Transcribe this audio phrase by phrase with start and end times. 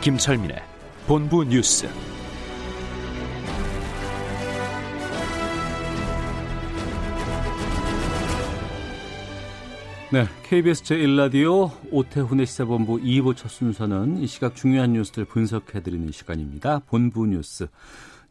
[0.00, 0.56] 김철민의
[1.06, 1.86] 본부 뉴스.
[10.10, 16.78] 네, KBS 제1라디오 오태훈의 시사본부 2부 첫 순서는 이 시각 중요한 뉴스들 분석해드리는 시간입니다.
[16.86, 17.68] 본부 뉴스,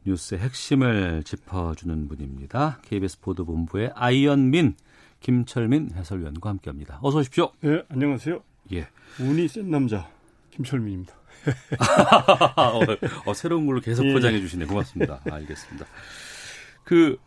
[0.07, 2.79] 뉴스의 핵심을 짚어주는 분입니다.
[2.81, 4.73] KBS 보도본부의 아이언민,
[5.19, 6.97] 김철민 해설위원과 함께합니다.
[7.03, 7.51] 어서 오십시오.
[7.61, 8.41] 네, 안녕하세요.
[8.73, 8.87] 예.
[9.19, 10.09] 운이 센 남자
[10.49, 11.18] 김철민입니다.
[12.57, 12.79] 어,
[13.25, 14.13] 어, 새로운 걸로 계속 예.
[14.13, 14.65] 포장해 주시네.
[14.65, 15.21] 고맙습니다.
[15.29, 15.85] 알겠습니다.
[16.83, 17.17] 그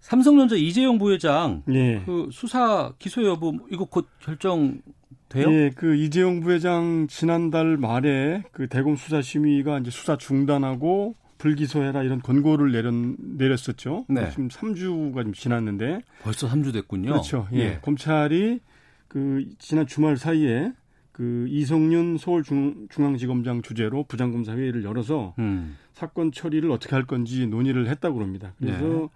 [0.00, 2.02] 삼성전자 이재용 부회장 예.
[2.04, 4.80] 그 수사 기소 여부 이거 곧 결정
[5.28, 5.50] 돼요?
[5.50, 12.20] 예, 그 이재용 부회장 지난달 말에 그 대검 수사 심의가 이제 수사 중단하고 불기소해라 이런
[12.20, 14.06] 권고를 내렸, 내렸었죠.
[14.08, 14.30] 네.
[14.30, 17.10] 지금 3주가 좀 지났는데 벌써 3주 됐군요.
[17.10, 17.48] 그렇죠.
[17.52, 17.78] 예.
[17.82, 18.60] 검찰이
[19.08, 20.72] 그 지난 주말 사이에
[21.14, 25.76] 그 이성윤 서울중앙지검장 주재로 부장검사 회의를 열어서 음.
[25.92, 28.52] 사건 처리를 어떻게 할 건지 논의를 했다고 합니다.
[28.58, 29.08] 그래서 네.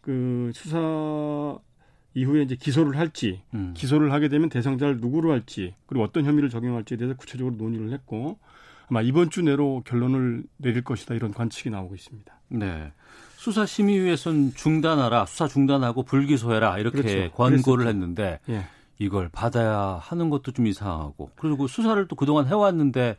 [0.00, 1.56] 그 수사
[2.14, 3.72] 이후에 이제 기소를 할지 음.
[3.76, 8.36] 기소를 하게 되면 대상자를 누구로 할지 그리고 어떤 혐의를 적용할지에 대해서 구체적으로 논의를 했고
[8.88, 12.34] 아마 이번 주 내로 결론을 내릴 것이다 이런 관측이 나오고 있습니다.
[12.48, 12.90] 네.
[13.36, 17.30] 수사 심의위에선 중단하라, 수사 중단하고 불기소해라 이렇게 그렇죠.
[17.36, 17.88] 권고를 그랬었죠.
[17.88, 18.64] 했는데 예.
[19.04, 23.16] 이걸 받아야 하는 것도 좀 이상하고 그리고 수사를 또 그동안 해왔는데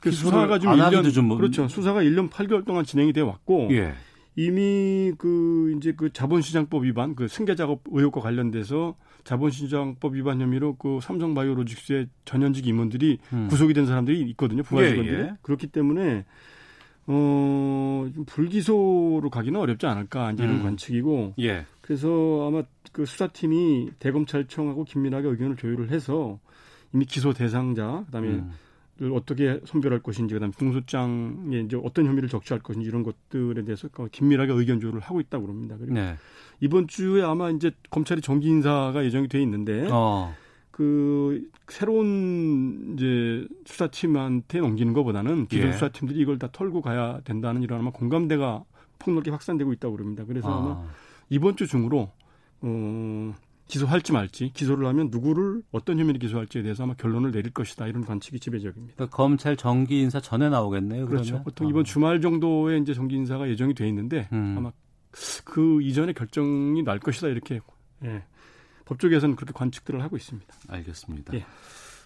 [0.00, 1.66] 그 수사가 좀안 1년 하기도 좀 뭐- 그렇죠.
[1.68, 3.94] 수사가 1년 8개월 동안 진행이 돼 왔고 예.
[4.36, 10.98] 이미 그 이제 그 자본시장법 위반 그 승계 작업 의혹과 관련돼서 자본시장법 위반 혐의로 그
[11.02, 13.46] 삼성바이오로직스의 전현직 임원들이 음.
[13.48, 14.62] 구속이 된 사람들이 있거든요.
[14.62, 15.16] 부하 예, 직원들이.
[15.16, 15.32] 예.
[15.42, 16.24] 그렇기 때문에
[17.06, 20.62] 어, 좀 불기소로 가기는 어렵지 않을까 이제 이런 음.
[20.62, 21.66] 관측이고 예.
[21.80, 26.38] 그래서 아마 그 수사팀이 대검찰청하고 긴밀하게 의견을 조율을 해서
[26.92, 28.52] 이미 기소 대상자 그다음에 음.
[28.96, 34.52] 를 어떻게 선별할 것인지 그다음에 공소장에 이제 어떤 혐의를 적시할 것인지 이런 것들에 대해서 긴밀하게
[34.52, 35.76] 의견 조율을 하고 있다고 그럽니다.
[35.76, 36.16] 그리고 네.
[36.60, 40.32] 이번 주에 아마 이제 검찰이 정기 인사가 예정이 돼 있는데 어.
[40.76, 45.72] 그 새로운 이제 수사팀한테 넘기는 것보다는 기존 예.
[45.72, 48.64] 수사팀들이 이걸 다 털고 가야 된다는 이런 아마 공감대가
[48.98, 50.24] 폭넓게 확산되고 있다고 그럽니다.
[50.24, 50.88] 그래서 아마 아.
[51.30, 52.10] 이번 주 중으로
[52.62, 53.34] 어
[53.68, 58.40] 기소할지 말지 기소를 하면 누구를 어떤 혐의를 기소할지에 대해서 아마 결론을 내릴 것이다 이런 관측이
[58.40, 58.94] 지배적입니다.
[58.96, 61.06] 그러니까 검찰 정기 인사 전에 나오겠네요.
[61.06, 61.24] 그렇죠.
[61.24, 61.44] 그러면?
[61.44, 61.70] 보통 어.
[61.70, 64.56] 이번 주말 정도에 이제 정기 인사가 예정이 돼 있는데 음.
[64.58, 64.72] 아마
[65.44, 67.60] 그 이전에 결정이 날 것이다 이렇게
[68.02, 68.24] 예.
[68.84, 70.54] 법조계에서는 그렇게 관측들을 하고 있습니다.
[70.68, 71.34] 알겠습니다.
[71.34, 71.46] 예.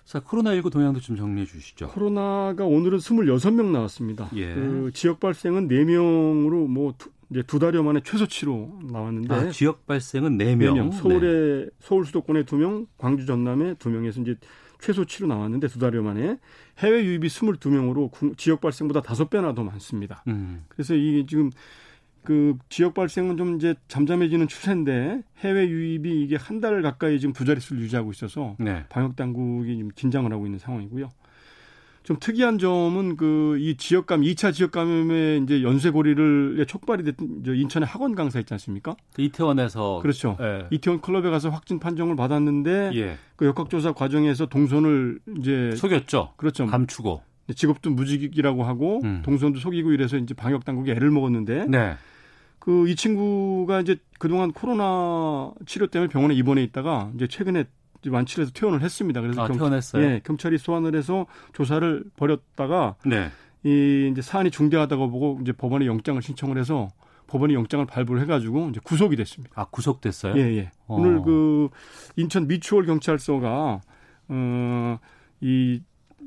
[0.04, 1.88] 자, 코로나19 동향도 좀 정리해 주시죠.
[1.88, 4.30] 코로나가 오늘은 26명 나왔습니다.
[4.36, 4.54] 예.
[4.54, 10.38] 그 지역 발생은 4명으로 뭐 두, 이제 두 달여 만에 최소치로 나왔는데 아, 지역 발생은
[10.38, 10.74] 네 4명.
[10.74, 10.90] 명.
[10.92, 14.36] 서울에 서울 수도권에 2명, 광주 전남에 2명에서 이제
[14.80, 16.38] 최소치로 나왔는데 두 달여 만에
[16.78, 20.22] 해외 유입이 22명으로 지역 발생보다 5배나 더 많습니다.
[20.28, 20.64] 음.
[20.68, 21.50] 그래서 이게 지금
[22.28, 27.46] 그 지역 발생은 좀 이제 잠잠해지는 추세인데 해외 유입이 이게 한 달 가까이 지금 두
[27.46, 28.84] 자릿수를 유지하고 있어서 네.
[28.90, 31.08] 방역 당국이 좀 긴장을 하고 있는 상황이고요.
[32.02, 37.44] 좀 특이한 점은 그 이 지역 감 2차 지역 감염의 이제 연쇄 고리를 촉발이 됐던
[37.46, 38.94] 저 인천의 학원 강사 있지 않습니까?
[39.14, 40.36] 그 이태원에서 그렇죠.
[40.42, 40.66] 예.
[40.70, 43.16] 이태원 클럽에 가서 확진 판정을 받았는데 예.
[43.36, 46.34] 그 역학조사 과정에서 동선을 이제 속였죠.
[46.36, 46.66] 그렇죠.
[46.66, 47.22] 감추고.
[47.54, 49.22] 직업도 무직이라고 하고 음.
[49.24, 51.94] 동선도 속이고 이래서 이제 방역 당국이 애를 먹었는데 네.
[52.68, 57.64] 그 이 친구가 이제 그동안 코로나 치료 때문에 병원에 입원해 있다가 이제 최근에
[58.06, 59.22] 완치를 해서 퇴원을 했습니다.
[59.22, 60.04] 그래서 아, 경, 퇴원했어요?
[60.04, 63.30] 예, 경찰이 소환을 해서 조사를 벌였다가 네.
[63.64, 66.88] 이 이제 사안이 중대하다고 보고 이제 법원에 영장을 신청을 해서
[67.26, 69.58] 법원이 영장을 발부를 해가지고 이제 구속이 됐습니다.
[69.58, 70.36] 아, 구속됐어요?
[70.36, 70.70] 예, 예.
[70.88, 70.96] 어.
[70.96, 71.70] 오늘 그
[72.16, 73.80] 인천 미추홀 경찰서가
[74.28, 75.80] 어이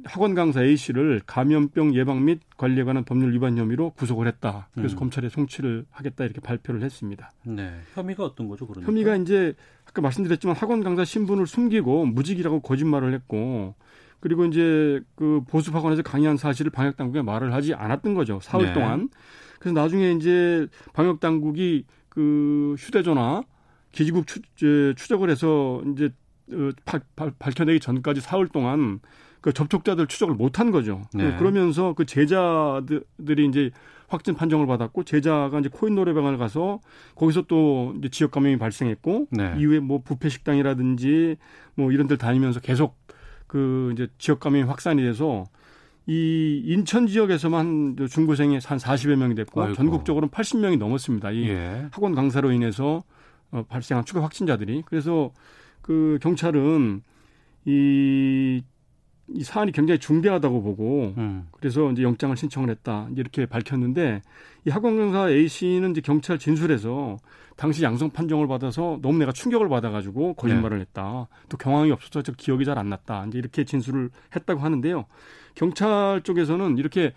[0.06, 4.70] 학원 강사 A 씨를 감염병 예방 및 관리에 관한 법률 위반 혐의로 구속을 했다.
[4.74, 5.00] 그래서 음.
[5.00, 7.32] 검찰에 송치를 하겠다 이렇게 발표를 했습니다.
[7.46, 7.72] 네.
[7.94, 8.92] 혐의가 어떤 거죠, 그러니까?
[8.92, 9.54] 혐의가 이제
[9.88, 13.76] 아까 말씀드렸지만 학원 강사 신분을 숨기고 무직이라고 거짓말을 했고
[14.20, 18.40] 그리고 이제 그 보수 학원에서 강의한 사실을 방역 당국에 말을 하지 않았던 거죠.
[18.42, 18.74] 사흘 네.
[18.74, 19.10] 동안.
[19.60, 23.44] 그래서 나중에 이제 방역 당국이 그 휴대전화
[23.92, 26.10] 기지국 추, 저, 추적을 해서 이제
[26.52, 26.70] 어,
[27.40, 29.00] 밝혀내기 전까지 사흘 동안
[29.42, 31.02] 그 접촉자들 추적을 못한 거죠.
[31.14, 31.36] 네.
[31.38, 33.72] 그러면서 그 제자들이 이제
[34.08, 36.80] 확진 판정을 받았고 제자가 이제 코인 노래방을 가서
[37.16, 39.56] 거기서 또 이제 지역 감염이 발생했고 네.
[39.58, 41.38] 이후에 뭐 부패 식당이라든지
[41.76, 42.98] 뭐 이런 데를 다니면서 계속
[43.48, 45.46] 그 이제 지역 감염이 확산이 돼서
[46.08, 49.76] 이 인천 지역에서만 중고생이 한 40여 명이 됐고 아이고.
[49.76, 51.32] 전국적으로는 80명이 넘었습니다.
[51.32, 51.88] 이 예.
[51.92, 53.04] 학원 강사로 인해서
[53.52, 55.32] 어, 발생한 추가 확진자들이 그래서
[55.82, 57.02] 그 경찰은
[57.66, 58.64] 이,
[59.34, 61.48] 이 사안이 굉장히 중대하다고 보고 음.
[61.52, 64.22] 그래서 이제 영장을 신청을 했다 이렇게 밝혔는데
[64.66, 67.18] 이 학원 강사 A 씨는 이제 경찰 진술에서
[67.56, 70.82] 당시 양성 판정을 받아서 너무 내가 충격을 받아가지고 거짓말을 네.
[70.82, 75.06] 했다 또 경황이 없어서 저 기억이 잘 안 났다 이제 이렇게 진술을 했다고 하는데요
[75.56, 77.14] 경찰 쪽에서는 이렇게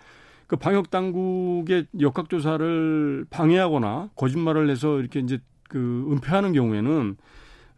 [0.47, 5.39] 그 방역 당국의 역학 조사를 방해하거나 거짓말을 해서 이렇게 이제
[5.69, 7.17] 그 은폐하는 경우에는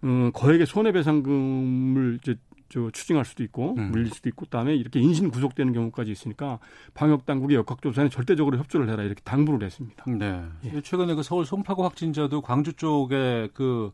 [0.04, 2.36] 어, 거액의 손해배상금을 이제
[2.70, 3.92] 저 추징할 수도 있고 음.
[3.92, 6.60] 물릴 수도 있고 그다음에 이렇게 인신 구속되는 경우까지 있으니까
[6.94, 10.04] 방역 당국의 역학 조사에 절대적으로 협조를 해라 이렇게 당부를 했습니다.
[10.08, 10.44] 네.
[10.66, 10.82] 예.
[10.82, 13.92] 최근에 그 서울 송파구 확진자도 광주 쪽에 그,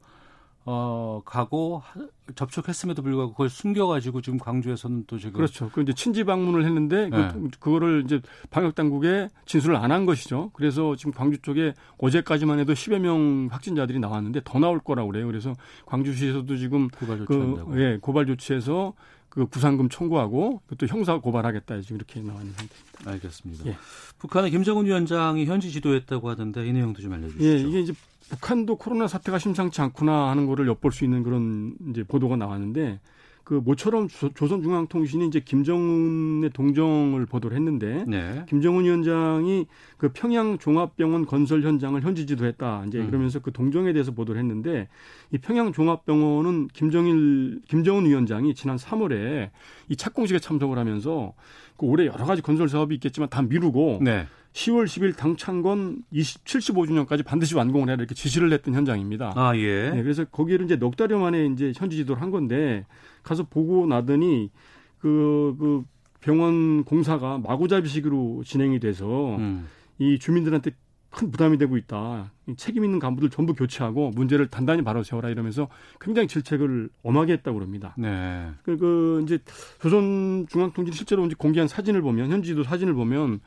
[0.65, 5.33] 어, 가고 하- 접촉했음에도 불구하고 그걸 숨겨가지고 지금 광주에서는 또 지금.
[5.33, 5.69] 그렇죠.
[5.73, 7.27] 그 이제 친지 방문을 했는데 네.
[7.33, 10.51] 그, 그거를 이제 방역 당국에 진술을 안 한 것이죠.
[10.53, 15.27] 그래서 지금 광주 쪽에 어제까지만 해도 10여 명 확진자들이 나왔는데 더 나올 거라고 그래요.
[15.27, 15.53] 그래서
[15.85, 17.79] 광주시에서도 지금 고발 그 조치한다고.
[17.81, 18.93] 예, 고발 조치해서
[19.29, 22.73] 그 구상금 청구하고 또 형사 고발하겠다 지금 이렇게 나와 있는 상태.
[23.05, 23.65] 알겠습니다.
[23.67, 23.75] 예.
[24.19, 27.43] 북한의 김정은 위원장이 현지 지도했다고 하던데 이 내용도 좀 알려주시죠.
[27.43, 27.93] 예, 이게 이제
[28.29, 32.99] 북한도 코로나 사태가 심상치 않구나 하는 거를 엿볼 수 있는 그런 이제 보도가 나왔는데
[33.43, 38.45] 그 모처럼 조, 조선중앙통신이 이제 김정은의 동정을 보도를 했는데 네.
[38.47, 39.67] 김정은 위원장이
[39.97, 42.85] 그 평양 종합병원 건설 현장을 현지 지도했다.
[42.87, 43.07] 이제 음.
[43.07, 44.87] 그러면서 그 동정에 대해서 보도를 했는데
[45.31, 49.49] 이 평양 종합병원은 김정일 김정은 위원장이 지난 3월에
[49.89, 51.33] 이 착공식에 참석을 하면서
[51.75, 54.25] 그 올해 여러 가지 건설 사업이 있겠지만 다 미루고 네.
[54.53, 59.33] 10월 10일 당창건 20, 75주년까지 반드시 완공을 해라 이렇게 지시를 했던 현장입니다.
[59.35, 59.89] 아, 예.
[59.89, 62.85] 네, 그래서 거기를 이제 넉 달여 만에 이제 현지 지도를 한 건데
[63.23, 64.51] 가서 보고 나더니
[64.99, 65.83] 그, 그
[66.21, 69.67] 병원 공사가 마구잡이식으로 진행이 돼서 음.
[69.97, 70.71] 이 주민들한테
[71.09, 72.31] 큰 부담이 되고 있다.
[72.47, 75.67] 이 책임 있는 간부들 전부 교체하고 문제를 단단히 바로 세워라 이러면서
[75.99, 77.93] 굉장히 질책을 엄하게 했다고 그럽니다.
[77.97, 78.49] 네.
[78.63, 79.39] 그, 그 이제
[79.81, 83.41] 조선중앙통신 실제로 이제 공개한 사진을 보면 현지도 사진을 보면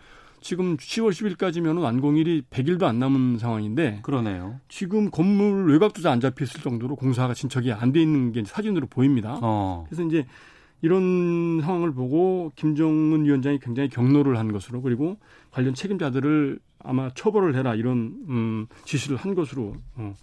[0.47, 4.61] 지금 10월 10일까지면 완공일이 100일도 안 남은 상황인데 그러네요.
[4.69, 9.41] 지금 건물 외곽도잘 안 잡혔을 정도로 공사가 진척이 안 돼 있는 게 사진으로 보입니다.
[9.43, 9.85] 어.
[9.89, 10.25] 그래서 이제
[10.83, 15.17] 이런 상황을 보고 김정은 위원장이 굉장히 경로를 한 것으로 그리고
[15.51, 20.15] 관련 책임자들을 아마 처벌을 해라 이런 음, 지시를 한 것으로 어,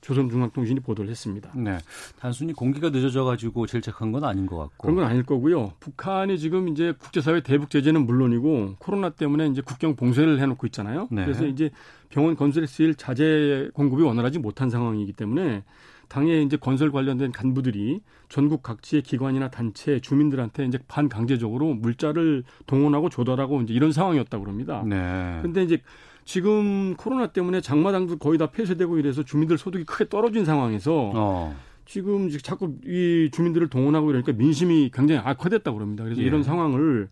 [0.00, 1.50] 조선중앙통신이 보도를 했습니다.
[1.54, 1.78] 네.
[2.18, 4.74] 단순히 공기가 늦어져 가지고 질책한 건 아닌 것 같고.
[4.78, 5.72] 그런 건 아닐 거고요.
[5.80, 11.08] 북한이 지금 이제 국제사회 대북 제재는 물론이고 코로나 때문에 이제 국경 봉쇄를 해놓고 있잖아요.
[11.10, 11.24] 네.
[11.24, 11.70] 그래서 이제
[12.08, 15.64] 병원 건설에 쓰일 자재 공급이 원활하지 못한 상황이기 때문에
[16.08, 23.62] 당에 이제 건설 관련된 간부들이 전국 각지의 기관이나 단체 주민들한테 이제 반강제적으로 물자를 동원하고 조달하고
[23.62, 24.82] 이제 이런 상황이었다고 그럽니다.
[24.86, 25.38] 네.
[25.40, 25.80] 근데 이제
[26.24, 31.56] 지금 코로나 때문에 장마당도 거의 다 폐쇄되고 이래서 주민들 소득이 크게 떨어진 상황에서 어.
[31.84, 36.04] 지금 자꾸 이 주민들을 동원하고 이러니까 민심이 굉장히 악화됐다고 그럽니다.
[36.04, 36.26] 그래서 예.
[36.26, 37.08] 이런 상황을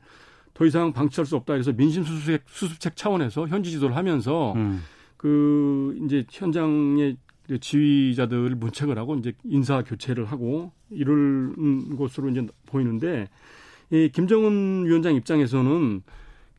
[0.55, 1.55] 더 이상 방치할 수 없다.
[1.55, 4.83] 그래서 민심 수습책, 수습책 차원에서 현지 지도를 하면서 음.
[5.17, 11.53] 그 이제 현장의 그 지휘자들을 문책을 하고 이제 인사 교체를 하고 이럴
[11.99, 13.29] 것으로 이제 보이는데
[13.91, 16.03] 이 김정은 위원장 입장에서는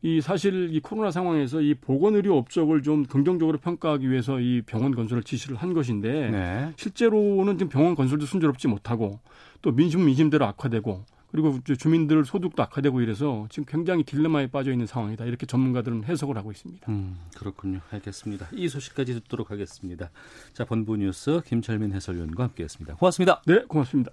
[0.02, 5.22] 이 사실 이 코로나 상황에서 이 보건의료 업적을 좀 긍정적으로 평가하기 위해서 이 병원 건설을
[5.22, 6.72] 지시를 한 것인데 네.
[6.76, 9.20] 실제로는 지금 병원 건설도 순조롭지 못하고
[9.62, 15.24] 또 민심 민심대로 악화되고 그리고 주민들 소득도 악화되고 이래서 지금 굉장히 딜레마에 빠져 있는 상황이다
[15.24, 16.90] 이렇게 전문가들은 해석을 하고 있습니다.
[16.90, 17.80] 음, 그렇군요.
[17.90, 18.48] 알겠습니다.
[18.52, 20.10] 이 소식까지 듣도록 하겠습니다.
[20.52, 22.96] 자, 본부 뉴스 김철민 해설위원과 함께했습니다.
[22.96, 23.40] 고맙습니다.
[23.46, 24.12] 네, 고맙습니다.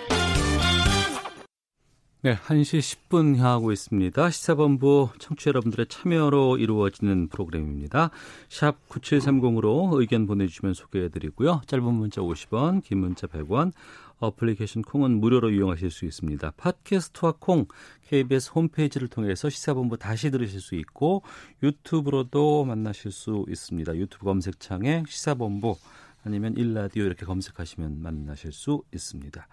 [2.23, 4.29] 네, 1시 10분 향하고 있습니다.
[4.29, 8.11] 시사본부 청취자 여러분들의 참여로 이루어지는 프로그램입니다.
[8.47, 11.61] 샵 9730으로 의견 보내주시면 소개해드리고요.
[11.65, 13.71] 짧은 문자 50원, 긴 문자 100원,
[14.19, 16.51] 어플리케이션 콩은 무료로 이용하실 수 있습니다.
[16.57, 17.65] 팟캐스트와 콩
[18.07, 21.23] KBS 홈페이지를 통해서 시사본부 다시 들으실 수 있고
[21.63, 23.95] 유튜브로도 만나실 수 있습니다.
[23.95, 25.75] 유튜브 검색창에 시사본부
[26.23, 29.47] 아니면 일라디오 이렇게 검색하시면 만나실 수 있습니다.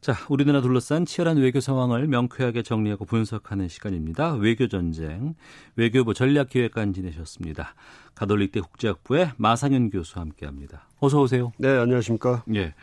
[0.00, 4.34] 자, 우리나라 둘러싼 치열한 외교 상황을 명쾌하게 정리하고 분석하는 시간입니다.
[4.34, 5.34] 외교 전쟁,
[5.74, 7.74] 외교부 전략기획관 지내셨습니다.
[8.14, 10.88] 가톨릭대 국제학부의 마상현 교수와 함께합니다.
[11.00, 11.52] 어서 오세요.
[11.58, 12.44] 네, 안녕하십니까?
[12.54, 12.74] 예.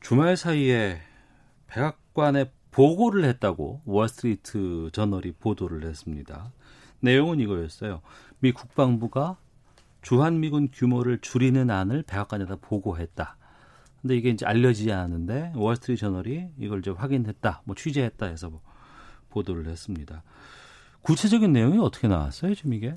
[0.00, 1.00] 주말 사이에
[1.66, 6.52] 백악관에 보고를 했다고 월스트리트 저널이 보도를 했습니다.
[7.00, 8.00] 내용은 이거였어요.
[8.40, 9.36] 미 국방부가
[10.02, 13.36] 주한미군 규모를 줄이는 안을 백악관에다 보고했다.
[14.06, 18.60] 근데 이게 이제 알려지지 않았는데 월스트리트 저널이 이걸 이제 확인했다, 뭐 취재했다 해서 뭐
[19.30, 20.22] 보도를 했습니다.
[21.02, 22.94] 구체적인 내용이 어떻게 나왔어요, 지금 이게?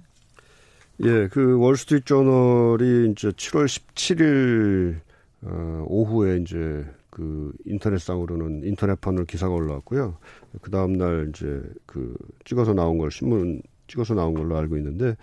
[1.03, 4.99] 예, 그 월스트리트 저널이 이제 7월 17일
[5.41, 10.15] 어, 오후에 이제 그 인터넷상으로는 인터넷판으로 기사가 올라왔고요.
[10.61, 15.15] 그 다음 날 이제 그 찍어서 나온 걸 신문 찍어서 나온 걸로 알고 있는데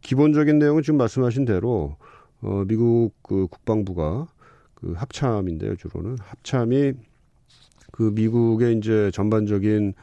[0.00, 1.94] 기본적인 내용은 지금 말씀하신 대로
[2.40, 4.26] 어 미국 그 국방부가
[4.80, 6.94] 그 합참인데요, 주로는 합참이
[7.92, 9.94] 그 미국의 이제 전반적인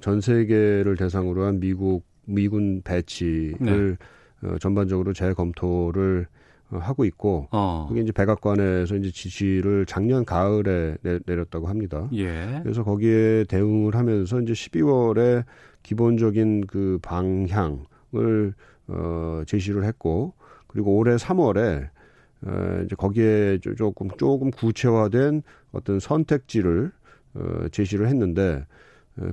[0.00, 3.96] 전 세계를 대상으로 한 미국 미군 배치를
[4.40, 4.48] 네.
[4.48, 6.26] 어, 전반적으로 재검토를
[6.70, 7.86] 어, 하고 있고 어.
[7.88, 12.08] 그게 이제 백악관에서 이제 지시를 작년 가을에 내, 렸다고 합니다.
[12.14, 12.60] 예.
[12.62, 15.44] 그래서 거기에 대응을 하면서 이제 12월에
[15.82, 18.54] 기본적인 그 방향을
[18.88, 20.32] 어 제시를 했고
[20.66, 21.88] 그리고 올해 3월에
[22.44, 26.90] 어 이제 거기에 조금 조금 구체화된 어떤 선택지를
[27.34, 28.66] 어 제시를 했는데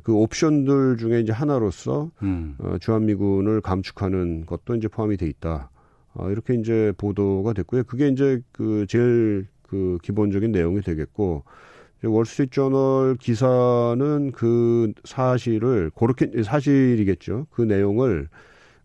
[0.03, 2.55] 그 옵션들 중에 이제 하나로서 음.
[2.59, 5.69] 어, 주한미군을 감축하는 것도 이제 포함이 돼 있다.
[6.13, 7.83] 어, 이렇게 이제 보도가 됐고요.
[7.83, 11.43] 그게 이제 그 제일 그 기본적인 내용이 되겠고
[12.03, 17.47] 월스트리트 저널 기사는 그 사실을 그렇게 사실이겠죠.
[17.51, 18.27] 그 내용을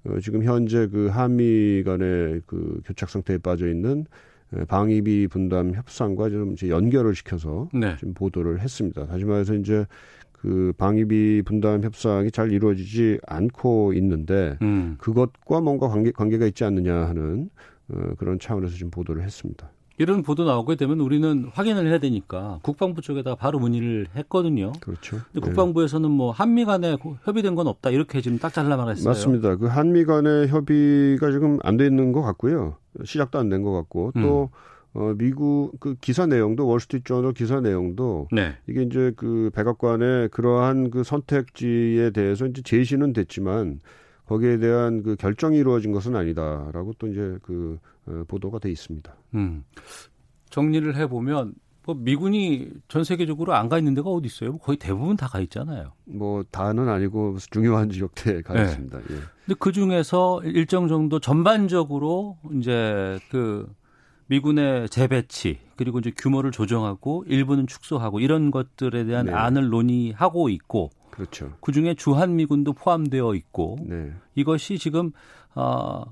[0.07, 4.07] 어, 지금 현재 그 한미 간의 그 교착 상태에 빠져 있는
[4.69, 7.97] 방위비 분담 협상과 좀 이제 연결을 시켜서 네.
[7.99, 9.07] 지금 보도를 했습니다.
[9.07, 9.87] 다시 말해서 이제
[10.33, 14.97] 그 방위비 분담 협상이 잘 이루어지지 않고 있는데 음.
[14.99, 17.49] 그것과 뭔가 관계, 관계가 있지 않느냐 하는
[17.89, 19.71] 어, 그런 차원에서 지금 보도를 했습니다.
[19.97, 24.73] 이런 보도 나오게 되면 우리는 확인을 해야 되니까 국방부 쪽에다가 바로 문의를 했거든요.
[24.81, 25.19] 그렇죠.
[25.33, 25.41] 근데 네.
[25.41, 29.09] 국방부에서는 뭐 한미 간에 협의된 건 없다 이렇게 지금 딱 잘라 말했어요.
[29.09, 29.57] 맞습니다.
[29.57, 32.77] 그 한미 간의 협의가 지금 안 돼 있는 것 같고요.
[33.05, 34.59] 시작도 안 된 것 같고 또 음.
[34.97, 38.55] 어, 미국 그 기사 내용도 월스트리트 저널 기사 내용도 네.
[38.69, 43.81] 이게 이제 그 백악관의 그러한 그 선택지에 대해서 이제 제시는 됐지만
[44.27, 49.15] 거기에 대한 그 결정이 이루어진 것은 아니다라고 또 이제 그 어, 보도가 돼 있습니다.
[49.35, 49.65] 음.
[50.51, 51.55] 정리를 해 보면
[51.87, 54.57] 뭐 미군이 전 세계적으로 안 가 있는 데가 어디 있어요?
[54.59, 55.93] 거의 대부분 다 가 있잖아요.
[56.07, 58.63] 뭐 다는 아니고 중요한 지역대에 가 네.
[58.63, 58.99] 있습니다.
[58.99, 59.05] 예.
[59.07, 63.71] 근데 그 중에서 일정 정도 전반적으로 이제 그
[64.29, 69.33] 미군의 재배치 그리고 이제 규모를 조정하고 일부는 축소하고 이런 것들에 대한 네.
[69.33, 71.53] 안을 논의하고 있고 그렇죠.
[71.61, 74.13] 그 중에 주한 미군도 포함되어 있고 네.
[74.35, 75.13] 이것이 지금
[75.55, 76.03] 어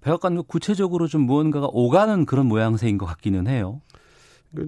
[0.00, 3.80] 백악관 구체적으로 좀 무언가가 오가는 그런 모양새인 것 같기는 해요.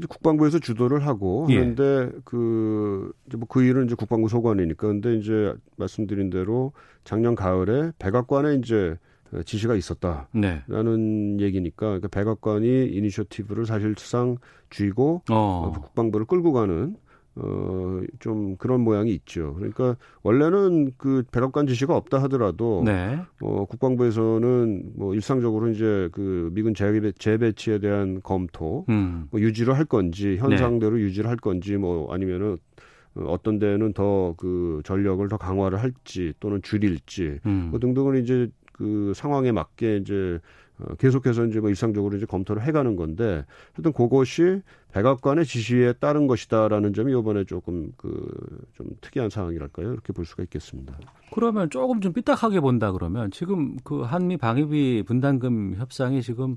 [0.09, 1.59] 국방부에서 주도를 하고 예.
[1.59, 2.21] 하는데 예.
[2.25, 8.55] 그 이제 뭐 그 일은 이제 국방부 소관이니까 근데 이제 말씀드린 대로 작년 가을에 백악관에
[8.57, 8.97] 이제
[9.45, 11.45] 지시가 있었다라는 네.
[11.45, 14.37] 얘기니까 그러니까 백악관이 이니셔티브를 사실상
[14.71, 15.73] 쥐고 어.
[15.83, 16.97] 국방부를 끌고 가는
[17.43, 19.55] 어, 좀 그런 모양이 있죠.
[19.55, 23.19] 그러니까 원래는 그 백악관 지시가 없다 하더라도 네.
[23.41, 29.27] 어, 국방부에서는 뭐 일상적으로 이제 그 미군 재배, 재배치에 대한 검토, 음.
[29.31, 31.03] 뭐 유지를 할 건지 현상대로 네.
[31.03, 32.59] 유지를 할 건지 뭐 아니면은
[33.15, 37.69] 어떤 데는 더 그 전력을 더 강화를 할지 또는 줄일지 음.
[37.71, 40.39] 뭐 등등을 이제 그 상황에 맞게 이제
[40.70, 43.45] 어, 계속해서 이제 뭐 일상적으로 이제 검토를 해가는 건데
[43.75, 48.11] 하여튼 그것이 백악관의 지시에 따른 것이다라는 점이 이번에 조금 그
[48.75, 50.99] 좀 특이한 상황이랄까요 이렇게 볼 수가 있겠습니다.
[51.33, 56.57] 그러면 조금 좀 삐딱하게 본다 그러면 지금 그 한미 방위비 분담금 협상이 지금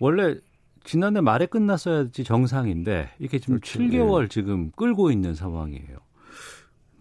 [0.00, 0.36] 원래
[0.84, 3.78] 지난해 말에 끝났어야지 정상인데 이게 지금 그렇죠.
[3.78, 4.28] 7개월 예.
[4.28, 5.98] 지금 끌고 있는 상황이에요.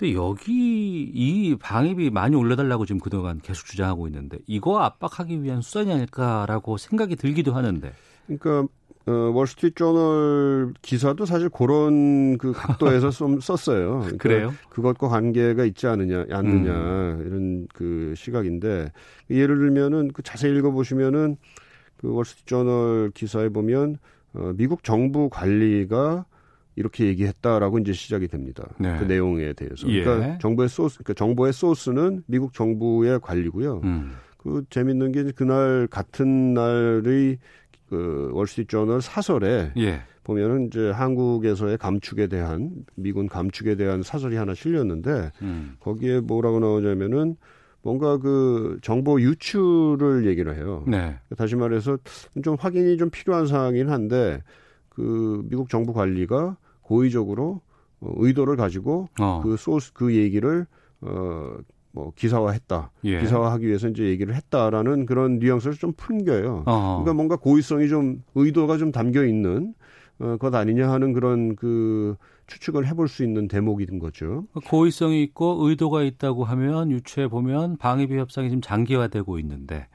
[0.01, 5.93] 근데 여기 이 방입이 많이 올려달라고 지금 그동안 계속 주장하고 있는데 이거 압박하기 위한 수단이
[5.93, 7.93] 아닐까라고 생각이 들기도 하는데.
[8.25, 8.67] 그러니까
[9.05, 13.99] 어, 월스트리트 저널 기사도 사실 그런 그 각도에서 좀 썼어요.
[13.99, 14.53] 그러니까 그래요?
[14.71, 17.23] 그것과 관계가 있지 않느냐, 않느냐 음.
[17.27, 18.91] 이런 그 시각인데
[19.29, 21.37] 예를 들면은 그 자세히 읽어보시면은
[21.97, 23.99] 그 월스트리트 저널 기사에 보면
[24.33, 26.25] 어, 미국 정부 관리가
[26.75, 28.67] 이렇게 얘기했다라고 이제 시작이 됩니다.
[28.79, 28.97] 네.
[28.97, 29.87] 그 내용에 대해서.
[29.89, 30.03] 예.
[30.03, 33.81] 그러니까 정부의 소스, 그러니까 정보의 소스는 미국 정부의 관리고요.
[33.83, 34.13] 음.
[34.37, 37.37] 그 재밌는 게 그날 같은 날의
[37.89, 40.01] 그 월스트리트저널 사설에 예.
[40.23, 45.75] 보면은 이제 한국에서의 감축에 대한 미군 감축에 대한 사설이 하나 실렸는데 음.
[45.79, 47.35] 거기에 뭐라고 나오냐면은
[47.81, 50.85] 뭔가 그 정보 유출을 얘기를 해요.
[50.87, 51.17] 네.
[51.35, 51.97] 다시 말해서
[52.43, 54.41] 좀 확인이 좀 필요한 사항이긴 한데
[54.91, 57.61] 그 미국 정부 관리가 고의적으로
[57.99, 59.41] 어, 의도를 가지고 어.
[59.43, 60.67] 그 소스 그 얘기를
[61.01, 61.57] 어
[61.93, 62.91] 뭐 기사화했다.
[63.05, 63.19] 예.
[63.19, 66.63] 기사화하기 위해서 이제 얘기를 했다라는 그런 뉘앙스를 좀 풍겨요.
[66.65, 67.01] 어.
[67.01, 69.73] 그러니까 뭔가 고의성이 좀 의도가 좀 담겨 있는
[70.19, 72.15] 어, 것 아니냐 하는 그런 그
[72.47, 74.45] 추측을 해볼 수 있는 대목인 거죠.
[74.67, 79.87] 고의성이 있고 의도가 있다고 하면 유추해 보면 방위비 협상이 지금 장기화되고 있는데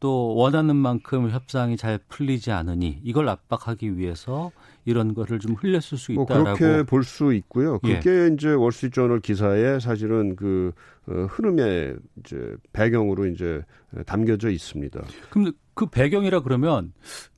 [0.00, 4.52] 또 원하는 만큼 협상이 잘 풀리지 않으니 이걸 압박하기 위해서
[4.84, 7.78] 이런 거를 좀 흘렸을 수뭐 있다라고 그렇게 볼 수 있고요.
[7.84, 7.98] 예.
[7.98, 10.72] 그게 이제 월스트리트저널 기사에 사실은 그
[11.08, 13.62] 어, 흐름의 이제 배경으로 이제
[14.06, 15.00] 담겨져 있습니다.
[15.30, 16.92] 그럼 그 배경이라 그러면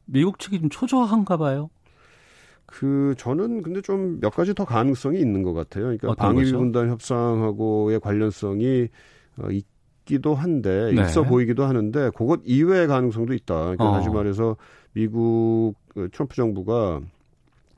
[0.04, 1.70] 미국 측이 좀 초조한가 봐요.
[2.66, 5.84] 그 저는 근데 좀 몇 가지 더 가능성이 있는 것 같아요.
[5.84, 6.52] 그러니까 방위?
[6.52, 8.88] 분담 협상하고의 관련성이
[9.38, 9.64] 어, 있
[10.04, 11.02] 기도 한데 네.
[11.02, 13.54] 있어 보이기도 하는데 그것 이외의 가능성도 있다.
[13.54, 13.92] 그러니까 어.
[13.92, 14.56] 다시 말해서
[14.92, 17.00] 미국 그 트럼프 정부가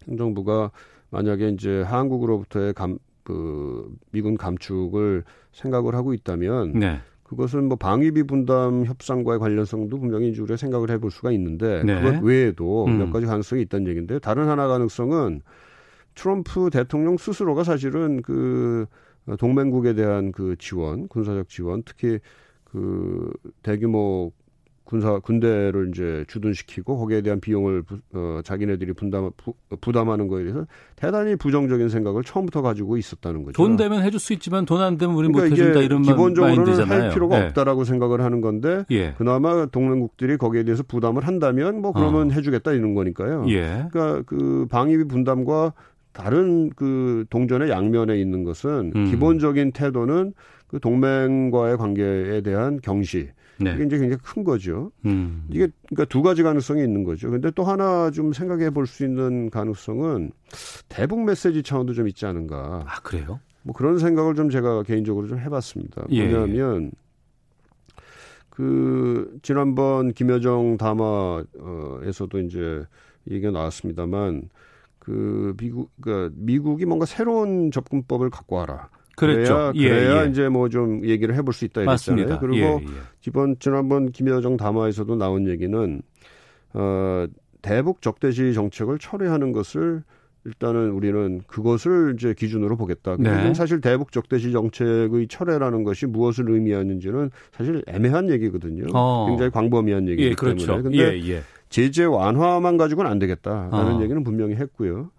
[0.09, 0.71] 행정부가
[1.11, 7.01] 만약에 이제 한국으로부터의 감, 그 미군 감축을 생각을 하고 있다면 네.
[7.25, 12.01] 그것은 뭐 방위비 분담 협상과의 관련성도 분명히 이제 우리가 생각을 해볼 수가 있는데 네.
[12.01, 12.99] 그것 외에도 음.
[12.99, 14.19] 몇 가지 가능성이 있다는 얘기인데요.
[14.19, 15.41] 다른 하나 가능성은
[16.15, 18.87] 트럼프 대통령 스스로가 사실은 그
[19.39, 22.19] 동맹국에 대한 그 지원, 군사적 지원, 특히
[22.65, 23.31] 그
[23.63, 24.33] 대규모
[24.85, 30.67] 군사 군대를 이제 주둔시키고 거기에 대한 비용을 부, 어, 자기네들이 분담 부, 부담하는 거에 대해서
[30.97, 33.53] 대단히 부정적인 생각을 처음부터 가지고 있었다는 거죠.
[33.55, 36.91] 돈 되면 해줄 수 있지만 돈 안 되면 우리 못 그러니까 해준다 이게 이런 기본적으로는.
[36.91, 37.47] 할 필요가 예.
[37.47, 39.15] 없다라고 생각을 하는 건데 예.
[39.15, 42.35] 그나마 동맹국들이 거기에 대해서 부담을 한다면 뭐 그러면 어.
[42.35, 43.47] 해주겠다 이런 거니까요.
[43.49, 43.87] 예.
[43.91, 45.73] 그러니까 그 방위비 분담과
[46.13, 49.11] 다른 그 동전의 양면에 있는 것은 음.
[49.11, 50.35] 기본적인 태도는
[50.67, 53.75] 그 동맹과의 관계에 대한 경시 네.
[53.75, 54.91] 이게 이제 굉장히 큰 거죠.
[55.05, 55.47] 음.
[55.51, 57.31] 이게 그러니까 두 가지 가능성이 있는 거죠.
[57.31, 60.33] 근데 또 하나 좀 생각해 볼 수 있는 가능성은
[60.89, 62.85] 대북 메시지 차원도 좀 있지 않은가.
[62.87, 63.41] 아 그래요?
[63.63, 66.07] 뭐 그런 생각을 좀 제가 개인적으로 좀 해봤습니다.
[66.11, 66.91] 예, 뭐냐면
[68.51, 72.85] 그 지난번 김여정 담화에서도 이제
[73.31, 74.49] 얘기가 나왔습니다만
[75.03, 78.89] 그 미국 그러니까 미국이 뭔가 새로운 접근법을 갖고 와라.
[79.17, 79.73] 그랬죠.
[79.73, 80.31] 그래야, 예, 그래야 예.
[80.31, 82.39] 이제 뭐 좀 얘기를 해볼 수 있다 이랬잖아요.
[82.39, 82.87] 그리고 예, 예.
[83.27, 86.03] 이번 지난번 김여정 담화에서도 나온 얘기는
[86.75, 87.27] 어
[87.63, 90.05] 대북 적대시 정책을 철회하는 것을
[90.45, 93.17] 일단은 우리는 그것을 이제 기준으로 보겠다.
[93.19, 93.55] 네.
[93.55, 98.85] 사실 대북 적대시 정책의 철회라는 것이 무엇을 의미하는지는 사실 애매한 얘기거든요.
[98.95, 99.27] 어.
[99.29, 100.67] 굉장히 광범위한 얘기이기 예, 그렇죠.
[100.67, 100.83] 때문에.
[100.83, 101.43] 근데 예, 예.
[101.73, 104.03] 제재 완화만 가지고는 안 되겠다라는 어.
[104.03, 105.11] 얘기는 분명히 했고요.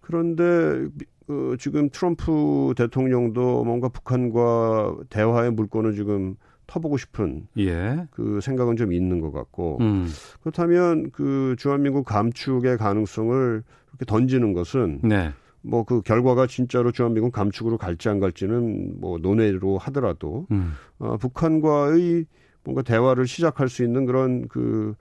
[0.00, 0.88] 그런데
[1.28, 8.06] 어, 지금 트럼프 대통령도 뭔가 북한과 대화의 물꼬는 지금 터보고 싶은 예.
[8.10, 10.08] 그 생각은 좀 있는 것 같고 음.
[10.40, 15.32] 그렇다면 그 주한미군 감축의 가능성을 이렇게 던지는 것은 네.
[15.60, 20.72] 뭐그 결과가 진짜로 주한미군 감축으로 갈지 안 갈지는 뭐 논의로 하더라도 음.
[20.98, 22.24] 어, 북한과의
[22.64, 24.94] 뭔가 대화를 시작할 수 있는 그런 그,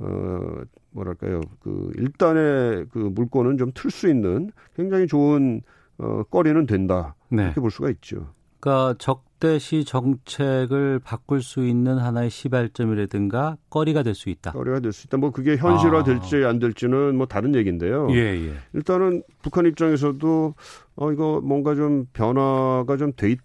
[0.00, 1.40] 어, 뭐랄까요.
[1.60, 5.60] 그, 일단의 그 물꼬는 좀틀 수 있는 굉장히 좋은,
[5.98, 7.14] 어, 거리는 된다.
[7.28, 7.44] 네.
[7.44, 8.28] 이렇게 볼 수가 있죠.
[8.58, 14.52] 그러니까 적대시 정책을 바꿀 수 있는 하나의 시발점이라든가 거리가 될 수 있다.
[14.52, 15.16] 거리가 될 수 있다.
[15.16, 16.02] 뭐 그게 현실화 아.
[16.04, 18.08] 될지 안 될지는 뭐 다른 얘기인데요.
[18.10, 18.54] 예, 예.
[18.74, 20.54] 일단은 북한 입장에서도
[20.96, 23.36] 어, 이거 뭔가 좀 변화가 좀 돼,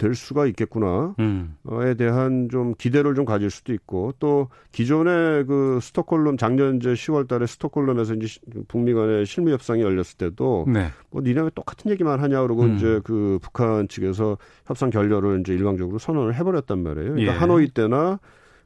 [0.00, 1.14] 될 수가 있겠구나.
[1.18, 1.56] 음.
[1.82, 7.28] 에 대한 좀 기대를 좀 가질 수도 있고 또 기존에 그 스톡홀름 작년 이제 10월
[7.28, 10.86] 달에 스톡홀름에서 이제 시- 북미 간의 실무 협상이 열렸을 때도 네.
[11.10, 12.76] 뭐 니네 왜 똑같은 얘기만 하냐 그러고 음.
[12.76, 17.10] 이제 그 북한 측에서 협상 결렬을 이제 일방적으로 선언을 해버렸단 말이에요.
[17.12, 17.36] 그러니까 예.
[17.36, 18.18] 하노이 때나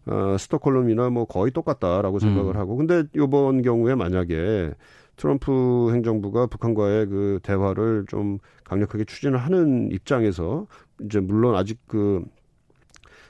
[0.07, 2.61] 어, 스톡홀름이나 뭐 거의 똑같다라고 생각을 음.
[2.61, 4.73] 하고 근데 이번 경우에 만약에
[5.16, 10.66] 트럼프 행정부가 북한과의 그 대화를 좀 강력하게 추진을 하는 입장에서
[11.03, 12.24] 이제 물론 아직 그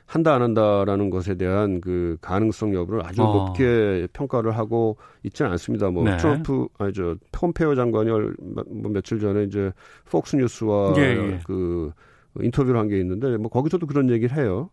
[0.06, 3.32] 한다 안 한다라는 것에 대한 그 가능성 여부를 아주 어.
[3.32, 5.90] 높게 평가를 하고 있지는 않습니다.
[5.90, 6.16] 뭐 네.
[6.18, 9.72] 트럼프 아니 저 폼페오 장관이 얼, 뭐 며칠 전에 이제
[10.10, 11.40] 폭스 뉴스와 예, 예.
[11.46, 11.90] 그
[12.40, 14.68] 인터뷰를 한 게 있는데 뭐 거기서도 그런 얘기를 해요.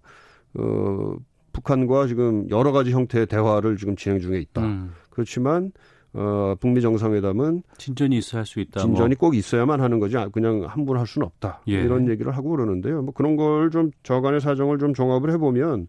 [0.56, 1.15] 어
[1.54, 4.62] 북한과 지금 여러 가지 형태의 대화를 지금 진행 중에 있다.
[4.63, 4.91] 음.
[5.10, 5.71] 그렇지만
[6.13, 8.82] 어, 북미 정상회담은 진전이 있어야 할 수 있다.
[8.82, 9.30] 진전이 뭐.
[9.30, 11.62] 꼭 있어야만 하는 거지 그냥 함부로 할 수는 없다.
[11.69, 11.74] 예.
[11.74, 13.02] 이런 얘기를 하고 그러는데요.
[13.02, 15.88] 뭐 그런 걸 좀 저간의 사정을 좀 종합을 해보면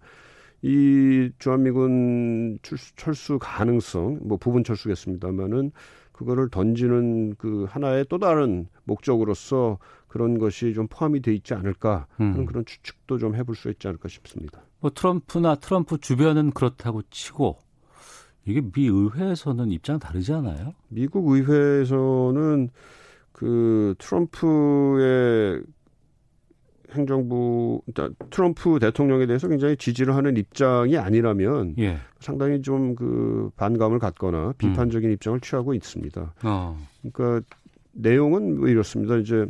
[0.63, 5.73] 이 주한미군 철수, 철수 가능성, 뭐 부분 철수겠습니다만은
[6.13, 12.41] 그거를 던지는 그 하나의 또 다른 목적으로서 그런 것이 좀 포함이 돼 있지 않을까 하는
[12.41, 12.47] 음.
[12.47, 14.63] 그런 추측도 좀 해볼 수 있지 않을까 싶습니다.
[14.79, 17.59] 뭐 트럼프나 트럼프 주변은 그렇다고 치고
[18.45, 20.75] 이게 미 의회에서는 입장 다르지 않아요?
[20.89, 22.71] 미국 의회에서는
[23.33, 25.63] 그 트럼프의
[26.93, 31.97] 행정부, 그러니까 트럼프 대통령에 대해서 굉장히 지지를 하는 입장이 아니라면 예.
[32.21, 36.35] 상당히 좀 그 반감을 갖거나 비판적인 입장을 취하고 있습니다.
[36.45, 36.79] 어.
[37.13, 37.47] 그러니까
[37.93, 39.17] 내용은 뭐 이렇습니다.
[39.17, 39.47] 이제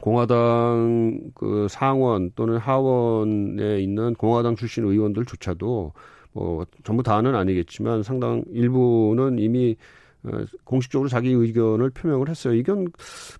[0.00, 5.92] 공화당 그 상원 또는 하원에 있는 공화당 출신 의원들조차도
[6.34, 9.76] 뭐 전부 다는 아니겠지만 상당 일부는 이미
[10.24, 12.54] 어, 공식적으로 자기 의견을 표명을 했어요.
[12.54, 12.88] 이건